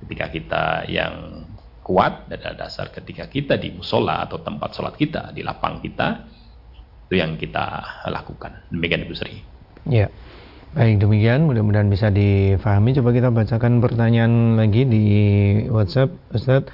Ketika 0.02 0.26
kita 0.34 0.64
yang 0.90 1.46
kuat 1.82 2.30
dan 2.30 2.58
dasar 2.58 2.90
ketika 2.90 3.26
kita 3.26 3.58
di 3.58 3.74
musola 3.74 4.22
atau 4.26 4.42
tempat 4.42 4.74
sholat 4.74 4.94
kita, 4.98 5.30
di 5.30 5.46
lapang 5.46 5.78
kita, 5.78 6.26
itu 7.06 7.14
yang 7.18 7.38
kita 7.38 7.82
lakukan. 8.10 8.66
Demikian 8.70 9.06
Ibu 9.06 9.14
Sri. 9.14 9.36
Ya. 9.86 10.10
Baik, 10.72 11.04
demikian 11.04 11.44
mudah-mudahan 11.44 11.92
bisa 11.92 12.08
difahami. 12.08 12.96
Coba 12.96 13.12
kita 13.12 13.28
bacakan 13.28 13.84
pertanyaan 13.84 14.56
lagi 14.56 14.88
di 14.88 15.04
WhatsApp, 15.68 16.16
Ustaz. 16.32 16.64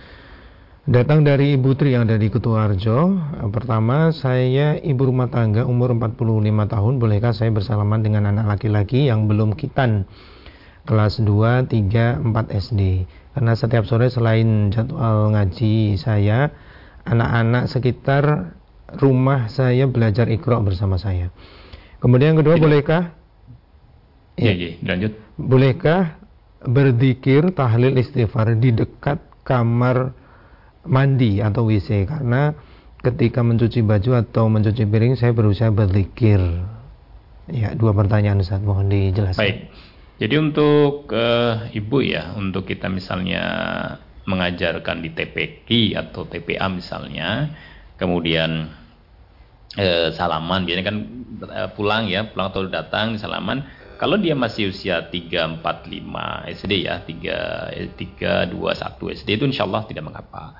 Datang 0.86 1.26
dari 1.26 1.58
Ibu 1.58 1.74
Tri 1.74 1.98
yang 1.98 2.06
ada 2.06 2.14
di 2.14 2.30
Kutuarjo. 2.30 3.18
Pertama, 3.50 4.14
saya 4.14 4.78
ibu 4.78 5.02
rumah 5.02 5.26
tangga 5.34 5.66
umur 5.66 5.98
45 5.98 6.14
tahun. 6.70 6.92
Bolehkah 7.02 7.34
saya 7.34 7.50
bersalaman 7.50 8.06
dengan 8.06 8.30
anak 8.30 8.46
laki-laki 8.46 9.10
yang 9.10 9.26
belum 9.26 9.58
kitan? 9.58 10.06
Kelas 10.86 11.18
2, 11.18 11.66
3, 11.66 12.22
4 12.22 12.54
SD. 12.54 13.02
Karena 13.34 13.58
setiap 13.58 13.82
sore 13.82 14.14
selain 14.14 14.70
jadwal 14.70 15.34
ngaji 15.34 15.98
saya, 15.98 16.54
anak-anak 17.02 17.66
sekitar 17.66 18.54
rumah 18.94 19.50
saya 19.50 19.90
belajar 19.90 20.30
ikro 20.30 20.62
bersama 20.62 21.02
saya. 21.02 21.34
Kemudian 21.98 22.38
yang 22.38 22.46
kedua, 22.46 22.62
bolehkah? 22.62 23.17
Iya, 24.38 24.52
iya, 24.54 24.70
lanjut. 24.86 25.12
Bolehkah 25.38 26.18
berzikir 26.62 27.54
tahlil 27.54 27.98
istighfar 27.98 28.54
di 28.58 28.74
dekat 28.74 29.18
kamar 29.42 30.14
mandi 30.86 31.42
atau 31.42 31.66
WC 31.68 32.06
karena 32.08 32.54
ketika 33.02 33.46
mencuci 33.46 33.82
baju 33.86 34.22
atau 34.22 34.50
mencuci 34.50 34.82
piring 34.86 35.14
saya 35.14 35.30
berusaha 35.34 35.70
berzikir. 35.70 36.40
Ya, 37.48 37.72
dua 37.72 37.96
pertanyaan 37.96 38.44
Ustaz, 38.44 38.60
mohon 38.60 38.92
dijelaskan. 38.92 39.40
Baik. 39.40 39.58
Jadi 40.18 40.34
untuk 40.36 41.08
uh, 41.14 41.70
Ibu 41.70 41.98
ya, 42.04 42.34
untuk 42.36 42.68
kita 42.68 42.90
misalnya 42.92 43.44
mengajarkan 44.28 45.00
di 45.00 45.14
TPQ 45.14 45.96
atau 45.96 46.28
TPA 46.28 46.68
misalnya, 46.68 47.54
kemudian 47.96 48.68
uh, 49.78 50.08
salaman, 50.12 50.68
biasanya 50.68 50.86
kan 50.92 50.96
uh, 51.48 51.70
pulang 51.72 52.10
ya, 52.10 52.28
pulang 52.28 52.52
atau 52.52 52.68
datang 52.68 53.16
salaman, 53.16 53.64
kalau 53.98 54.16
dia 54.16 54.38
masih 54.38 54.70
usia 54.70 55.10
3, 55.10 55.58
4, 55.58 55.60
5 55.60 56.54
SD 56.54 56.72
ya, 56.86 57.02
3, 57.02 57.98
3 57.98 58.54
2, 58.54 58.54
1 58.54 59.16
SD 59.18 59.28
itu 59.36 59.44
insya 59.50 59.66
Allah 59.66 59.82
tidak 59.90 60.06
mengapa 60.06 60.54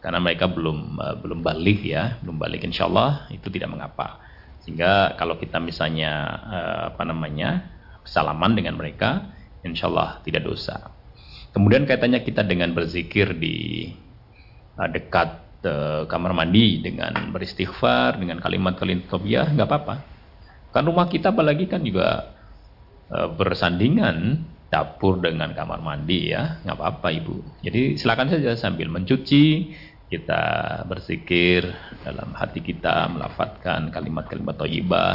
karena 0.00 0.16
mereka 0.18 0.48
belum 0.48 0.96
uh, 0.96 1.16
belum 1.20 1.44
balik 1.44 1.84
ya, 1.84 2.16
belum 2.24 2.40
balik 2.40 2.64
insya 2.64 2.88
Allah 2.88 3.28
itu 3.28 3.52
tidak 3.52 3.68
mengapa. 3.68 4.16
Sehingga 4.64 5.14
kalau 5.20 5.36
kita 5.36 5.60
misalnya 5.60 6.12
uh, 6.50 6.82
apa 6.92 7.04
namanya 7.04 7.68
salaman 8.08 8.56
dengan 8.56 8.80
mereka, 8.80 9.28
insya 9.60 9.92
Allah 9.92 10.24
tidak 10.24 10.48
dosa. 10.48 10.88
Kemudian 11.52 11.84
kaitannya 11.84 12.24
kita 12.24 12.48
dengan 12.48 12.72
berzikir 12.72 13.36
di 13.36 13.88
uh, 14.80 14.88
dekat 14.88 15.52
kamar 16.08 16.32
mandi 16.32 16.80
dengan 16.80 17.12
beristighfar 17.36 18.16
dengan 18.16 18.40
kalimat-kalimat 18.40 19.12
tobiah 19.12 19.44
nggak 19.44 19.68
apa-apa. 19.68 19.94
Kan 20.72 20.88
rumah 20.88 21.04
kita 21.12 21.36
apalagi 21.36 21.68
kan 21.68 21.84
juga 21.84 22.32
bersandingan 23.10 24.46
dapur 24.70 25.18
dengan 25.18 25.50
kamar 25.50 25.82
mandi 25.82 26.30
ya 26.30 26.62
nggak 26.62 26.78
apa-apa 26.78 27.08
ibu. 27.10 27.42
Jadi 27.60 27.98
silakan 27.98 28.30
saja 28.30 28.54
sambil 28.54 28.86
mencuci 28.86 29.74
kita 30.06 30.42
berzikir 30.86 31.66
dalam 32.06 32.34
hati 32.34 32.62
kita 32.62 33.10
melafatkan 33.10 33.90
kalimat-kalimat 33.90 34.54
thayyibah 34.58 35.14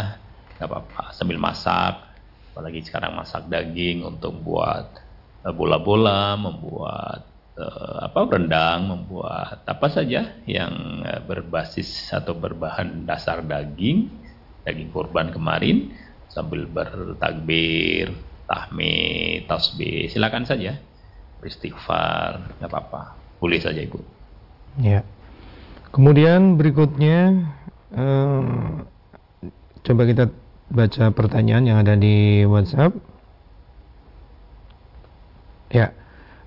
nggak 0.60 0.68
apa-apa 0.68 1.16
sambil 1.16 1.40
masak. 1.40 2.04
Apalagi 2.52 2.84
sekarang 2.84 3.16
masak 3.16 3.48
daging 3.48 4.04
untuk 4.04 4.36
buat 4.44 5.00
eh, 5.44 5.52
bola-bola 5.56 6.40
membuat 6.40 7.28
uh, 7.60 8.08
apa 8.08 8.20
rendang 8.32 8.92
membuat 8.92 9.64
apa 9.68 9.88
saja 9.92 10.40
yang 10.48 11.04
berbasis 11.28 12.12
atau 12.12 12.36
berbahan 12.36 13.04
dasar 13.04 13.44
daging 13.44 14.08
daging 14.64 14.90
kurban 14.92 15.36
kemarin 15.36 15.92
sambil 16.36 16.68
bertakbir 16.68 18.12
tahmid 18.46 19.48
tasbih 19.48 20.12
silakan 20.12 20.44
saja 20.44 20.76
beristighfar 21.40 22.60
nggak 22.60 22.68
apa-apa 22.68 23.16
boleh 23.40 23.64
saja 23.64 23.80
ibu 23.80 24.04
Ya. 24.84 25.08
Kemudian 25.96 26.60
berikutnya 26.60 27.48
eh, 27.96 28.44
coba 29.86 30.02
kita 30.04 30.26
baca 30.68 31.06
pertanyaan 31.16 31.64
yang 31.64 31.78
ada 31.80 31.96
di 31.96 32.44
WhatsApp. 32.44 32.92
Ya, 35.72 35.96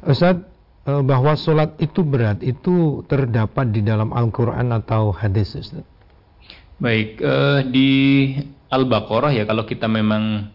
Ustaz, 0.04 0.44
eh, 0.84 1.00
bahwa 1.00 1.32
sholat 1.40 1.80
itu 1.80 2.04
berat 2.04 2.44
itu 2.44 3.00
terdapat 3.08 3.72
di 3.72 3.80
dalam 3.80 4.12
Al-Quran 4.12 4.68
atau 4.76 5.16
hadis 5.16 5.56
Ustaz? 5.56 5.84
Baik, 6.76 7.24
eh, 7.24 7.60
di 7.72 7.90
Al-Baqarah 8.68 9.32
ya 9.32 9.48
kalau 9.48 9.64
kita 9.64 9.88
memang 9.88 10.52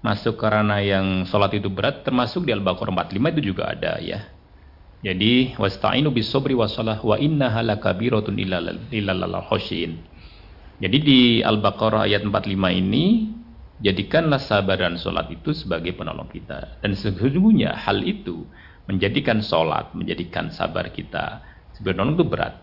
masuk 0.00 0.38
karena 0.38 0.78
yang 0.82 1.26
sholat 1.26 1.54
itu 1.58 1.66
berat 1.66 2.06
termasuk 2.06 2.46
di 2.46 2.54
Al-Baqarah 2.54 3.06
45 3.06 3.32
itu 3.34 3.40
juga 3.52 3.74
ada 3.74 3.98
ya 3.98 4.36
jadi 5.06 5.54
wasta'inu 5.54 6.10
bis 6.10 6.26
sabri 6.26 6.56
wasalah 6.56 6.98
wa 7.04 7.14
innaha 7.20 7.62
lakabiratun 7.62 8.34
illal 8.40 9.38
khosyin. 9.46 10.02
Jadi 10.82 10.98
di 10.98 11.20
Al-Baqarah 11.46 12.10
ayat 12.10 12.26
45 12.26 12.82
ini 12.82 13.30
jadikanlah 13.78 14.42
sabar 14.42 14.82
dan 14.82 14.98
sholat 14.98 15.30
itu 15.30 15.54
sebagai 15.54 15.94
penolong 15.94 16.26
kita. 16.26 16.82
Dan 16.82 16.98
sesungguhnya 16.98 17.76
hal 17.76 18.02
itu 18.02 18.50
menjadikan 18.90 19.38
sholat, 19.44 19.94
menjadikan 19.94 20.50
sabar 20.50 20.90
kita 20.90 21.44
penolong 21.78 22.18
itu 22.18 22.26
berat. 22.26 22.54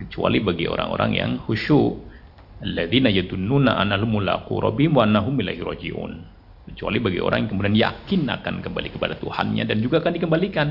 Kecuali 0.00 0.40
bagi 0.40 0.64
orang-orang 0.70 1.10
yang 1.12 1.30
khusyuk. 1.44 2.09
Alladzina 2.60 3.08
yadunnuna 3.08 3.80
annahum 3.80 4.20
mulaqu 4.20 4.52
rabbihim 4.60 4.92
wa 4.92 5.08
annahum 5.08 5.32
ilaihi 5.40 5.64
raji'un. 5.64 6.12
Kecuali 6.68 7.00
bagi 7.00 7.18
orang 7.18 7.44
yang 7.44 7.50
kemudian 7.56 7.76
yakin 7.76 8.20
akan 8.28 8.54
kembali 8.60 8.88
kepada 8.92 9.16
Tuhannya 9.16 9.64
dan 9.64 9.80
juga 9.80 10.04
akan 10.04 10.12
dikembalikan. 10.12 10.68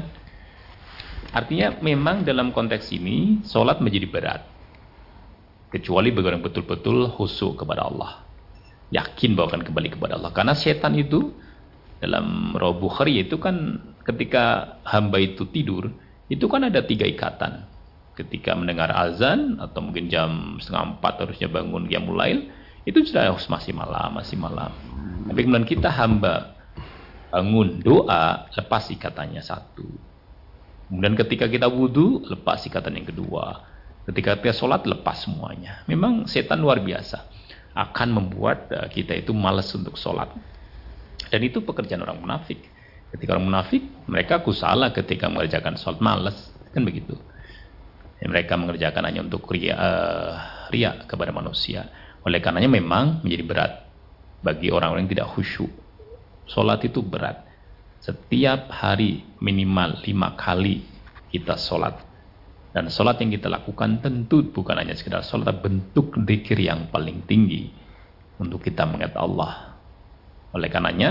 Artinya 1.33 1.81
memang 1.81 2.21
dalam 2.25 2.53
konteks 2.53 2.93
ini 2.93 3.41
sholat 3.41 3.81
menjadi 3.81 4.07
berat. 4.09 4.41
Kecuali 5.69 6.09
bagi 6.13 6.27
orang 6.29 6.45
betul-betul 6.45 7.13
khusyuk 7.13 7.61
kepada 7.61 7.85
Allah. 7.85 8.25
Yakin 8.89 9.37
bahwa 9.37 9.53
akan 9.53 9.63
kembali 9.69 9.89
kepada 9.93 10.17
Allah. 10.17 10.33
Karena 10.33 10.53
setan 10.57 10.97
itu 10.97 11.33
dalam 12.01 12.57
roh 12.57 12.77
Bukhari 12.77 13.21
itu 13.21 13.37
kan 13.37 13.77
ketika 14.01 14.77
hamba 14.85 15.21
itu 15.21 15.45
tidur, 15.49 15.93
itu 16.25 16.45
kan 16.49 16.65
ada 16.65 16.81
tiga 16.81 17.05
ikatan. 17.05 17.69
Ketika 18.19 18.51
mendengar 18.51 18.91
azan 18.91 19.63
atau 19.63 19.79
mungkin 19.79 20.11
jam 20.11 20.59
setengah 20.59 20.99
empat 20.99 21.23
harusnya 21.23 21.47
bangun 21.47 21.87
dia 21.87 22.03
mulai, 22.03 22.51
itu 22.83 22.99
sudah 23.07 23.31
masih 23.31 23.71
malam, 23.71 24.11
masih 24.11 24.35
malam. 24.35 24.75
Tapi 25.31 25.39
kemudian 25.47 25.63
kita 25.63 25.87
hamba 25.87 26.59
bangun 27.31 27.79
doa, 27.79 28.51
lepas 28.51 28.91
ikatannya 28.91 29.39
satu 29.39 30.09
Kemudian 30.89 31.13
ketika 31.13 31.45
kita 31.45 31.69
wudhu, 31.69 32.25
lepas 32.25 32.65
ikatan 32.65 32.97
yang 32.97 33.05
kedua. 33.05 33.61
Ketika 34.09 34.41
kita 34.41 34.57
sholat, 34.57 34.89
lepas 34.89 35.21
semuanya. 35.21 35.85
Memang 35.85 36.25
setan 36.25 36.65
luar 36.65 36.81
biasa. 36.81 37.29
Akan 37.77 38.09
membuat 38.09 38.73
eh, 38.73 38.89
kita 38.89 39.13
itu 39.13 39.29
malas 39.29 39.69
untuk 39.77 39.93
sholat. 39.93 40.33
Dan 41.29 41.45
itu 41.45 41.61
pekerjaan 41.61 42.01
orang 42.01 42.17
munafik. 42.17 42.65
Ketika 43.13 43.37
orang 43.37 43.53
munafik, 43.53 43.85
mereka 44.09 44.41
kusala 44.41 44.89
ketika 44.89 45.29
mengerjakan 45.29 45.77
sholat 45.77 46.01
malas. 46.01 46.49
Kan 46.73 46.81
begitu. 46.81 47.13
Ya, 48.19 48.27
mereka 48.27 48.59
mengerjakan 48.59 49.03
hanya 49.07 49.23
untuk 49.23 49.47
ria, 49.51 49.75
uh, 49.79 50.31
ria 50.69 50.99
kepada 51.07 51.31
manusia. 51.31 51.87
Oleh 52.27 52.43
karenanya 52.43 52.67
memang 52.67 53.23
menjadi 53.23 53.43
berat 53.47 53.73
bagi 54.43 54.67
orang-orang 54.71 55.07
yang 55.07 55.13
tidak 55.15 55.31
khusyuk. 55.35 55.71
Sholat 56.51 56.83
itu 56.83 56.99
berat 56.99 57.49
setiap 57.99 58.71
hari 58.71 59.27
minimal 59.43 59.99
lima 60.07 60.35
kali 60.39 60.83
kita 61.31 61.59
sholat. 61.59 61.99
Dan 62.71 62.87
sholat 62.87 63.19
yang 63.19 63.33
kita 63.33 63.51
lakukan 63.51 63.99
tentu 63.99 64.45
bukan 64.55 64.79
hanya 64.79 64.95
sekedar 64.95 65.25
sholat, 65.25 65.51
tapi 65.51 65.67
bentuk 65.67 66.15
dikir 66.21 66.55
yang 66.59 66.87
paling 66.87 67.27
tinggi 67.27 67.67
untuk 68.39 68.63
kita 68.63 68.87
mengingat 68.87 69.19
Allah. 69.19 69.75
Oleh 70.55 70.69
karenanya, 70.71 71.09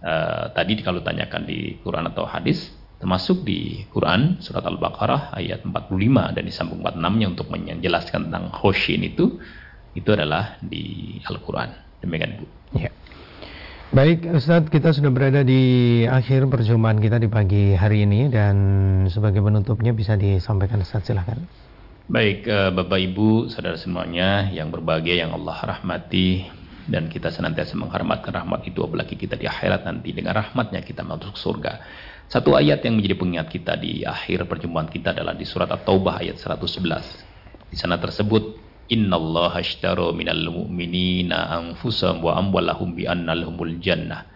uh, 0.00 0.44
tadi 0.54 0.78
kalau 0.80 1.02
tanyakan 1.02 1.42
di 1.42 1.80
Quran 1.82 2.06
atau 2.12 2.28
hadis, 2.28 2.70
termasuk 3.02 3.42
di 3.42 3.82
Quran 3.90 4.38
surat 4.38 4.62
Al-Baqarah 4.62 5.34
ayat 5.34 5.66
45 5.66 6.38
dan 6.38 6.42
disambung 6.46 6.86
46-nya 6.86 7.26
untuk 7.34 7.50
menjelaskan 7.50 8.30
tentang 8.30 8.54
khosyin 8.54 9.02
itu, 9.02 9.42
itu 9.98 10.06
adalah 10.14 10.54
di 10.62 11.18
Al-Quran. 11.26 11.98
Demikian 11.98 12.38
Bu. 12.38 12.46
Ya. 12.78 12.94
Baik 13.90 14.30
Ustadz, 14.30 14.70
kita 14.70 14.94
sudah 14.94 15.10
berada 15.10 15.42
di 15.42 16.06
akhir 16.06 16.46
perjumpaan 16.46 17.02
kita 17.02 17.18
di 17.18 17.26
pagi 17.26 17.74
hari 17.74 18.06
ini 18.06 18.30
dan 18.30 18.56
sebagai 19.10 19.42
penutupnya 19.42 19.90
bisa 19.90 20.14
disampaikan 20.14 20.78
Ustadz 20.80 21.10
silahkan. 21.10 21.42
Baik 22.06 22.46
uh, 22.46 22.70
Bapak 22.70 23.02
Ibu, 23.02 23.50
saudara 23.50 23.74
semuanya 23.82 24.46
yang 24.54 24.70
berbahagia 24.70 25.26
yang 25.26 25.34
Allah 25.34 25.58
rahmati 25.58 26.46
dan 26.86 27.10
kita 27.10 27.34
senantiasa 27.34 27.74
menghormatkan 27.78 28.30
rahmat 28.30 28.62
itu 28.66 28.82
apalagi 28.82 29.18
kita 29.18 29.34
di 29.34 29.50
akhirat 29.50 29.86
nanti 29.86 30.14
dengan 30.14 30.38
rahmatnya 30.38 30.86
kita 30.86 31.02
masuk 31.02 31.34
surga. 31.34 31.72
Satu 32.30 32.56
ayat 32.56 32.80
yang 32.86 32.96
menjadi 32.96 33.16
pengingat 33.18 33.48
kita 33.52 33.76
di 33.76 34.06
akhir 34.06 34.48
perjumpaan 34.48 34.88
kita 34.88 35.12
adalah 35.12 35.36
di 35.36 35.44
surat 35.44 35.68
At-Taubah 35.68 36.22
ayat 36.22 36.40
111. 36.40 37.68
Di 37.72 37.76
sana 37.76 37.96
tersebut 38.00 38.56
innallaha 38.92 39.60
ashtara 39.60 40.12
minal 40.12 40.52
mu'minina 40.52 41.52
anfusahum 41.60 42.24
wa 42.24 42.36
amwalahum 42.36 42.92
bi 42.96 43.08
anna 43.08 43.32
lahumul 43.36 43.76
jannah. 43.80 44.28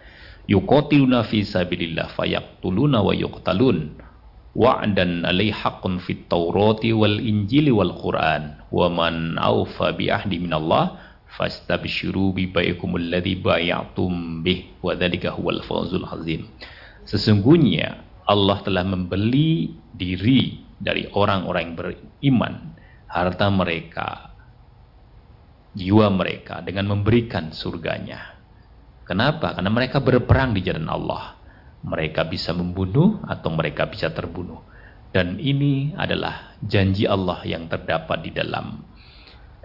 Yuqatiluna 0.49 1.25
fi 1.27 1.41
sabilillah 1.45 2.13
fayaqtuluna 2.13 3.01
wa 3.01 3.13
yuqtalun. 3.13 3.97
Wa'dan 4.57 5.21
alai 5.25 5.53
haqqun 5.53 6.01
fit 6.01 6.25
Taurati 6.25 6.89
wal 6.93 7.21
Injili 7.21 7.69
wal 7.69 7.93
Quran. 7.93 8.61
Wa 8.73 8.89
man 8.89 9.37
awfa 9.37 9.93
bi 9.93 10.09
ahdi 10.09 10.41
minallah 10.41 10.97
fastabshiru 11.29 12.33
bi 12.33 12.49
baikum 12.49 12.97
alladhi 12.97 13.37
bay'atum 13.37 14.41
bih. 14.41 14.81
Wa 14.81 14.97
dzalika 14.97 15.33
huwal 15.37 15.61
fawzul 15.61 16.09
azim 16.09 16.49
sesungguhnya 17.07 18.03
Allah 18.27 18.59
telah 18.61 18.83
membeli 18.83 19.71
diri 19.95 20.61
dari 20.77 21.07
orang-orang 21.09 21.63
yang 21.63 21.75
beriman 21.79 22.53
harta 23.07 23.47
mereka 23.47 24.35
jiwa 25.73 26.11
mereka 26.11 26.59
dengan 26.61 26.91
memberikan 26.91 27.55
surganya 27.55 28.35
kenapa 29.07 29.55
karena 29.55 29.71
mereka 29.71 30.03
berperang 30.03 30.51
di 30.51 30.61
jalan 30.61 30.91
Allah 30.91 31.37
mereka 31.87 32.25
bisa 32.25 32.51
membunuh 32.51 33.21
atau 33.23 33.53
mereka 33.53 33.85
bisa 33.85 34.09
terbunuh. 34.09 34.59
Dan 35.13 35.39
ini 35.39 35.95
adalah 35.95 36.57
janji 36.59 37.07
Allah 37.07 37.41
yang 37.47 37.69
terdapat 37.71 38.27
di 38.27 38.31
dalam 38.35 38.83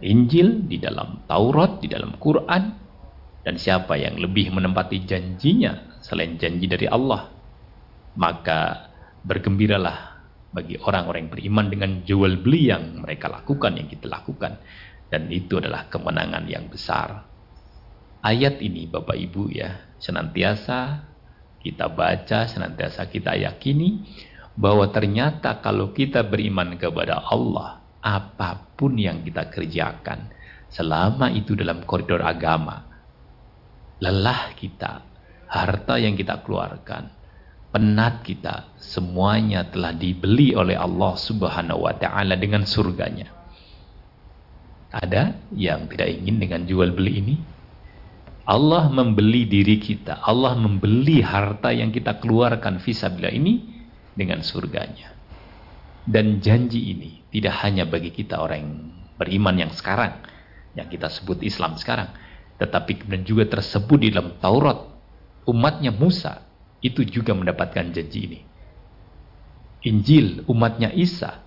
Injil, 0.03 0.67
di 0.67 0.79
dalam 0.79 1.27
Taurat, 1.27 1.83
di 1.83 1.89
dalam 1.91 2.17
Quran. 2.17 2.63
Dan 3.43 3.59
siapa 3.59 3.99
yang 3.99 4.23
lebih 4.23 4.55
menempati 4.55 5.03
janjinya 5.03 5.99
selain 5.99 6.39
janji 6.39 6.71
dari 6.71 6.87
Allah, 6.87 7.32
maka 8.17 8.93
bergembiralah 9.23 10.13
bagi 10.53 10.77
orang-orang 10.77 11.27
yang 11.27 11.33
beriman 11.33 11.67
dengan 11.73 11.91
jual 12.05 12.33
beli 12.45 12.69
yang 12.69 13.01
mereka 13.01 13.33
lakukan, 13.33 13.73
yang 13.73 13.89
kita 13.89 14.07
lakukan. 14.07 14.61
Dan 15.09 15.29
itu 15.29 15.61
adalah 15.61 15.89
kemenangan 15.93 16.45
yang 16.49 16.69
besar. 16.73 17.29
Ayat 18.23 18.61
ini 18.65 18.89
Bapak 18.89 19.17
Ibu 19.17 19.53
ya, 19.53 19.97
senantiasa 20.01 21.09
kita 21.61 21.93
baca, 21.93 22.49
senantiasa 22.49 23.09
kita 23.13 23.37
yakini 23.37 24.05
bahwa 24.57 24.89
ternyata 24.93 25.61
kalau 25.61 25.93
kita 25.93 26.25
beriman 26.25 26.77
kepada 26.77 27.21
Allah, 27.29 27.81
apa 28.01 28.73
pun 28.77 28.97
yang 28.97 29.25
kita 29.25 29.49
kerjakan, 29.49 30.33
selama 30.69 31.29
itu 31.33 31.53
dalam 31.57 31.85
koridor 31.85 32.25
agama, 32.25 32.89
lelah 34.01 34.53
kita, 34.57 35.05
harta 35.49 35.95
yang 36.01 36.17
kita 36.17 36.41
keluarkan, 36.41 37.22
penat 37.73 38.21
kita, 38.21 38.77
semuanya 38.77 39.65
telah 39.73 39.97
dibeli 39.97 40.53
oleh 40.53 40.77
Allah 40.77 41.17
Subhanahu 41.17 41.89
wa 41.89 41.97
taala 41.97 42.37
dengan 42.37 42.69
surganya. 42.69 43.33
Ada 44.93 45.41
yang 45.57 45.89
tidak 45.89 46.21
ingin 46.21 46.37
dengan 46.37 46.69
jual 46.69 46.93
beli 46.93 47.13
ini? 47.25 47.37
Allah 48.45 48.93
membeli 48.93 49.49
diri 49.49 49.81
kita, 49.81 50.21
Allah 50.21 50.53
membeli 50.53 51.25
harta 51.25 51.73
yang 51.73 51.89
kita 51.89 52.21
keluarkan 52.21 52.77
visabila 52.77 53.33
ini 53.33 53.65
dengan 54.13 54.45
surganya. 54.45 55.17
Dan 56.05 56.45
janji 56.45 56.93
ini 56.93 57.25
tidak 57.33 57.57
hanya 57.65 57.89
bagi 57.89 58.13
kita 58.13 58.37
orang 58.37 58.61
yang 58.61 58.75
beriman 59.17 59.57
yang 59.57 59.73
sekarang, 59.73 60.21
yang 60.77 60.91
kita 60.93 61.09
sebut 61.09 61.41
Islam 61.41 61.79
sekarang, 61.81 62.13
tetapi 62.61 63.01
kemudian 63.01 63.25
juga 63.25 63.49
tersebut 63.49 63.97
di 64.03 64.09
dalam 64.13 64.37
Taurat, 64.43 64.91
umatnya 65.47 65.95
Musa 65.95 66.52
itu 66.83 67.07
juga 67.07 67.33
mendapatkan 67.33 67.95
janji 67.95 68.21
ini. 68.27 68.41
Injil 69.87 70.47
umatnya 70.51 70.91
Isa 70.91 71.43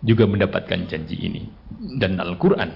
juga 0.00 0.24
mendapatkan 0.24 0.88
janji 0.88 1.16
ini. 1.20 1.42
Dan 2.00 2.16
Al-Qur'an 2.16 2.72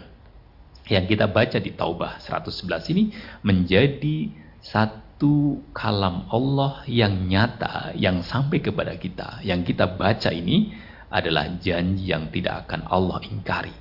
yang 0.86 1.04
kita 1.08 1.26
baca 1.32 1.58
di 1.58 1.72
Taubah 1.74 2.22
111 2.22 2.92
ini 2.94 3.04
menjadi 3.42 4.30
satu 4.62 5.64
kalam 5.74 6.28
Allah 6.30 6.84
yang 6.86 7.26
nyata 7.26 7.96
yang 7.96 8.20
sampai 8.20 8.60
kepada 8.60 8.94
kita. 9.00 9.40
Yang 9.42 9.74
kita 9.74 9.96
baca 9.96 10.30
ini 10.30 10.76
adalah 11.08 11.56
janji 11.56 12.12
yang 12.12 12.28
tidak 12.28 12.68
akan 12.68 12.84
Allah 12.88 13.18
ingkari. 13.24 13.74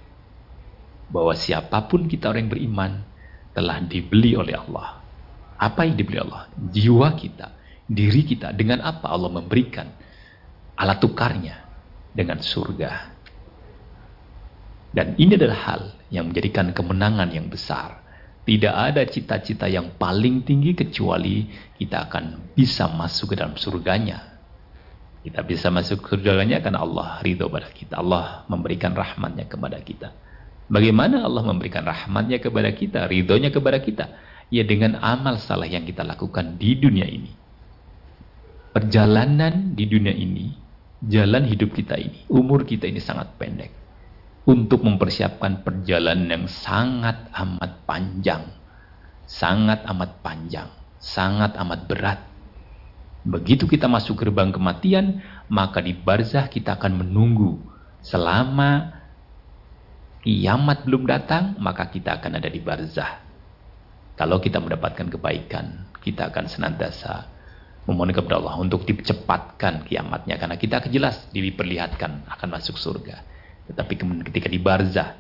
Bahwa 1.12 1.36
siapa 1.38 1.86
pun 1.92 2.08
kita 2.08 2.32
orang 2.32 2.48
yang 2.48 2.52
beriman 2.52 2.92
telah 3.52 3.80
dibeli 3.84 4.36
oleh 4.36 4.58
Allah. 4.58 5.00
Apa 5.56 5.88
yang 5.88 5.96
dibeli 5.96 6.20
Allah? 6.20 6.52
Jiwa 6.58 7.16
kita 7.16 7.65
diri 7.86 8.26
kita 8.26 8.54
dengan 8.54 8.82
apa 8.82 9.10
Allah 9.10 9.30
memberikan 9.30 9.88
alat 10.76 10.98
tukarnya 11.00 11.56
dengan 12.12 12.42
surga 12.42 13.16
dan 14.96 15.20
ini 15.20 15.36
adalah 15.36 15.60
hal 15.68 15.82
yang 16.08 16.32
menjadikan 16.32 16.72
kemenangan 16.72 17.28
yang 17.36 17.52
besar. 17.52 18.00
Tidak 18.48 18.72
ada 18.72 19.04
cita-cita 19.04 19.68
yang 19.68 20.00
paling 20.00 20.48
tinggi 20.48 20.72
kecuali 20.72 21.52
kita 21.76 22.08
akan 22.08 22.56
bisa 22.56 22.88
masuk 22.88 23.36
ke 23.36 23.44
dalam 23.44 23.60
surganya. 23.60 24.40
Kita 25.20 25.44
bisa 25.44 25.68
masuk 25.68 26.00
ke 26.00 26.16
surganya 26.16 26.64
karena 26.64 26.80
Allah 26.80 27.20
ridho 27.20 27.52
pada 27.52 27.68
kita. 27.68 28.00
Allah 28.00 28.48
memberikan 28.48 28.96
rahmatnya 28.96 29.52
kepada 29.52 29.84
kita. 29.84 30.16
Bagaimana 30.72 31.28
Allah 31.28 31.44
memberikan 31.44 31.84
rahmatnya 31.84 32.40
kepada 32.40 32.72
kita, 32.72 33.10
ridhonya 33.12 33.52
kepada 33.52 33.84
kita? 33.84 34.06
Ya 34.48 34.64
dengan 34.64 34.96
amal 35.02 35.44
salah 35.44 35.68
yang 35.68 35.84
kita 35.84 36.08
lakukan 36.08 36.56
di 36.56 36.78
dunia 36.80 37.10
ini. 37.10 37.45
Perjalanan 38.76 39.72
di 39.72 39.88
dunia 39.88 40.12
ini, 40.12 40.52
jalan 41.00 41.48
hidup 41.48 41.72
kita 41.72 41.96
ini, 41.96 42.28
umur 42.28 42.68
kita 42.68 42.84
ini 42.92 43.00
sangat 43.00 43.32
pendek 43.40 43.72
untuk 44.44 44.84
mempersiapkan 44.84 45.64
perjalanan 45.64 46.28
yang 46.28 46.46
sangat 46.52 47.32
amat 47.32 47.88
panjang. 47.88 48.44
Sangat 49.24 49.88
amat 49.88 50.20
panjang. 50.20 50.68
Sangat 51.00 51.56
amat 51.56 51.88
berat. 51.88 52.20
Begitu 53.24 53.64
kita 53.64 53.88
masuk 53.88 54.20
gerbang 54.20 54.52
kematian, 54.52 55.24
maka 55.48 55.80
di 55.80 55.96
barzah 55.96 56.52
kita 56.52 56.76
akan 56.76 57.00
menunggu. 57.00 57.56
Selama 58.04 58.92
kiamat 60.20 60.84
belum 60.84 61.08
datang, 61.08 61.56
maka 61.64 61.88
kita 61.88 62.20
akan 62.20 62.44
ada 62.44 62.52
di 62.52 62.60
barzah. 62.60 63.24
Kalau 64.20 64.44
kita 64.44 64.60
mendapatkan 64.60 65.08
kebaikan, 65.16 65.96
kita 66.04 66.28
akan 66.28 66.52
senantiasa 66.52 67.35
memohon 67.86 68.12
kepada 68.14 68.42
Allah 68.42 68.58
untuk 68.58 68.86
dicepatkan 68.86 69.86
kiamatnya. 69.86 70.36
Karena 70.42 70.58
kita 70.58 70.82
jelas 70.90 71.30
diperlihatkan 71.30 72.26
akan 72.30 72.48
masuk 72.50 72.78
surga. 72.78 73.22
Tetapi 73.70 73.94
ketika 74.30 74.50
di 74.50 74.60
barzah, 74.62 75.18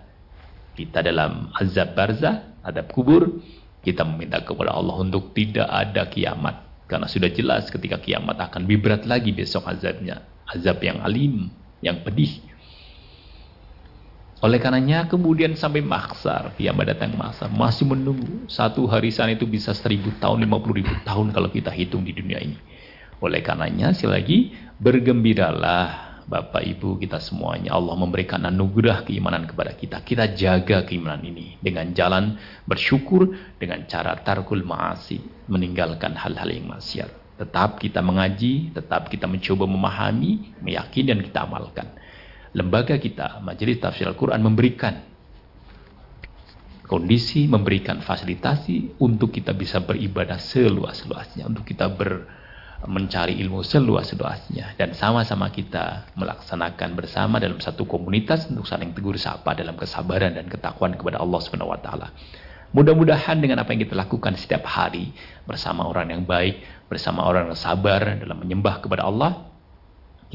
kita 0.77 1.01
dalam 1.05 1.49
azab 1.57 1.93
barzah, 1.93 2.57
azab 2.61 2.89
kubur, 2.93 3.41
kita 3.85 4.01
meminta 4.01 4.41
kepada 4.41 4.73
Allah 4.73 4.97
untuk 4.97 5.33
tidak 5.37 5.69
ada 5.69 6.09
kiamat. 6.09 6.65
Karena 6.85 7.09
sudah 7.09 7.29
jelas 7.33 7.69
ketika 7.73 7.97
kiamat 7.97 8.37
akan 8.37 8.65
lebih 8.69 8.85
berat 8.85 9.03
lagi 9.09 9.33
besok 9.33 9.65
azabnya. 9.65 10.21
Azab 10.45 10.81
yang 10.85 11.01
alim, 11.01 11.49
yang 11.81 12.01
pedih. 12.05 12.41
Oleh 14.43 14.59
karenanya 14.59 15.07
kemudian 15.07 15.55
sampai 15.55 15.79
maksar, 15.79 16.51
kiamat 16.59 16.91
datang 16.91 17.15
maksar, 17.15 17.47
masih 17.47 17.87
menunggu. 17.87 18.45
Satu 18.51 18.83
hari 18.85 19.09
sana 19.09 19.31
itu 19.31 19.47
bisa 19.47 19.71
seribu 19.71 20.11
tahun, 20.19 20.43
lima 20.43 20.59
puluh 20.59 20.83
ribu 20.83 20.91
tahun 21.07 21.31
kalau 21.31 21.47
kita 21.47 21.71
hitung 21.71 22.03
di 22.03 22.11
dunia 22.11 22.43
ini. 22.43 22.59
Oleh 23.23 23.39
karenanya, 23.39 23.95
sekali 23.95 24.11
lagi, 24.11 24.37
bergembiralah 24.75 26.05
Bapak 26.25 26.65
Ibu 26.65 26.97
kita 26.97 27.21
semuanya 27.21 27.77
Allah 27.77 27.93
memberikan 27.93 28.41
anugerah 28.49 29.05
keimanan 29.05 29.45
kepada 29.45 29.77
kita 29.77 30.01
kita 30.01 30.33
jaga 30.33 30.81
keimanan 30.81 31.21
ini 31.21 31.61
dengan 31.61 31.93
jalan 31.93 32.41
bersyukur 32.65 33.29
dengan 33.61 33.85
cara 33.85 34.17
tarkul 34.25 34.65
ma'asi 34.65 35.21
meninggalkan 35.45 36.17
hal-hal 36.17 36.49
yang 36.49 36.65
maksiat 36.65 37.37
tetap 37.37 37.77
kita 37.77 38.01
mengaji 38.01 38.73
tetap 38.73 39.05
kita 39.05 39.29
mencoba 39.29 39.69
memahami 39.69 40.57
meyakini 40.65 41.13
dan 41.13 41.21
kita 41.21 41.39
amalkan 41.45 41.93
lembaga 42.55 42.95
kita 42.95 43.43
majelis 43.43 43.83
tafsir 43.83 44.07
Al-Quran 44.07 44.39
memberikan 44.39 45.03
kondisi 46.87 47.51
memberikan 47.51 47.99
fasilitasi 47.99 48.97
untuk 49.03 49.35
kita 49.35 49.51
bisa 49.51 49.83
beribadah 49.83 50.39
seluas-luasnya 50.39 51.45
untuk 51.45 51.67
kita 51.67 51.91
ber 51.91 52.25
mencari 52.85 53.41
ilmu 53.41 53.65
seluas-luasnya 53.65 54.77
dan 54.77 54.93
sama-sama 54.93 55.49
kita 55.49 56.05
melaksanakan 56.13 56.93
bersama 56.93 57.41
dalam 57.41 57.57
satu 57.57 57.83
komunitas 57.89 58.45
untuk 58.51 58.69
saling 58.69 58.93
tegur 58.93 59.17
sapa 59.17 59.57
dalam 59.57 59.73
kesabaran 59.73 60.37
dan 60.37 60.45
ketakwaan 60.45 60.93
kepada 60.93 61.17
Allah 61.17 61.39
Subhanahu 61.41 61.73
wa 61.73 61.79
taala. 61.81 62.13
Mudah-mudahan 62.75 63.39
dengan 63.39 63.63
apa 63.63 63.71
yang 63.71 63.87
kita 63.87 63.95
lakukan 63.95 64.35
setiap 64.35 64.67
hari 64.67 65.15
bersama 65.47 65.87
orang 65.87 66.11
yang 66.11 66.23
baik, 66.27 66.59
bersama 66.91 67.23
orang 67.23 67.47
yang 67.49 67.57
sabar 67.57 68.19
dalam 68.19 68.35
menyembah 68.35 68.83
kepada 68.83 69.07
Allah, 69.07 69.54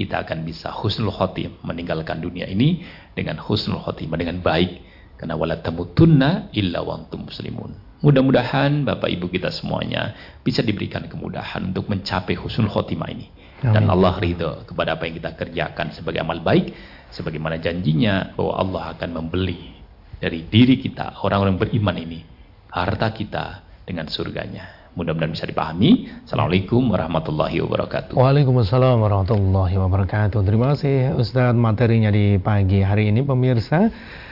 kita 0.01 0.25
akan 0.25 0.49
bisa 0.49 0.73
husnul 0.73 1.13
khotim 1.13 1.61
meninggalkan 1.61 2.25
dunia 2.25 2.49
ini 2.49 2.81
dengan 3.13 3.37
husnul 3.37 3.85
khotimah 3.85 4.17
dengan 4.17 4.41
baik 4.41 4.81
karena 5.21 5.37
wala 5.37 5.61
tamutunna 5.61 6.49
illa 6.57 6.81
wa 6.81 6.97
antum 6.97 7.29
muslimun. 7.29 7.77
Mudah-mudahan 8.01 8.89
Bapak 8.89 9.13
Ibu 9.13 9.29
kita 9.29 9.53
semuanya 9.53 10.17
bisa 10.41 10.65
diberikan 10.65 11.05
kemudahan 11.05 11.69
untuk 11.69 11.93
mencapai 11.93 12.33
husnul 12.33 12.73
khotimah 12.73 13.13
ini. 13.13 13.29
Amin. 13.61 13.77
Dan 13.77 13.85
Allah 13.93 14.17
ridho 14.17 14.65
kepada 14.65 14.97
apa 14.97 15.05
yang 15.05 15.21
kita 15.21 15.37
kerjakan 15.37 15.93
sebagai 15.93 16.25
amal 16.25 16.41
baik. 16.41 16.73
Sebagaimana 17.13 17.61
janjinya 17.61 18.33
bahwa 18.33 18.57
Allah 18.57 18.83
akan 18.97 19.11
membeli 19.21 19.77
dari 20.17 20.49
diri 20.49 20.81
kita, 20.81 21.21
orang-orang 21.21 21.61
beriman 21.61 21.97
ini, 22.01 22.25
harta 22.73 23.13
kita 23.13 23.67
dengan 23.85 24.09
surganya. 24.09 24.80
Mudah-mudahan 24.99 25.31
bisa 25.31 25.47
dipahami. 25.47 26.11
Assalamualaikum 26.27 26.91
warahmatullahi 26.91 27.63
wabarakatuh. 27.63 28.19
Waalaikumsalam 28.19 28.99
warahmatullahi 28.99 29.79
wabarakatuh. 29.79 30.43
Terima 30.43 30.75
kasih 30.75 31.15
Ustadz 31.15 31.55
materinya 31.55 32.11
di 32.11 32.43
pagi 32.43 32.83
hari 32.83 33.15
ini 33.15 33.23
pemirsa. 33.23 33.87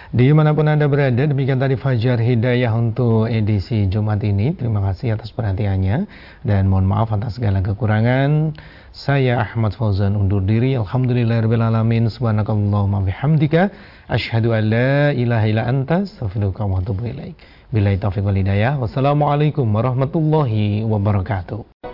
Di 0.09 0.33
mana 0.33 0.57
pun 0.57 0.65
Anda 0.65 0.89
berada, 0.89 1.21
demikian 1.21 1.61
tadi 1.61 1.77
Fajar 1.77 2.17
Hidayah 2.17 2.73
untuk 2.73 3.29
edisi 3.29 3.93
Jumat 3.93 4.25
ini. 4.25 4.57
Terima 4.57 4.81
kasih 4.81 5.21
atas 5.21 5.37
perhatiannya 5.37 6.09
dan 6.49 6.65
mohon 6.65 6.89
maaf 6.89 7.13
atas 7.13 7.37
segala 7.37 7.61
kekurangan. 7.61 8.57
Saya 8.89 9.37
Ahmad 9.45 9.77
Fauzan 9.77 10.17
undur 10.17 10.41
diri. 10.41 10.81
Alhamdulillahirrahmanirrahim. 10.81 12.09
Subhanakallahumma 12.09 13.05
bihamdika. 13.05 13.69
Ashadu 14.09 14.57
an 14.57 14.73
la 14.73 15.13
ilaha 15.13 15.45
illa 15.45 15.69
anta. 15.69 16.09
Astaghfiruka 16.09 16.65
wa 16.65 16.81
atubu. 16.81 17.05
Bila 17.69 17.93
taufiq 18.01 18.25
wal 18.25 18.41
hidayah. 18.41 18.81
Wassalamualaikum 18.81 19.69
warahmatullahi 19.69 20.89
wabarakatuh. 20.89 21.88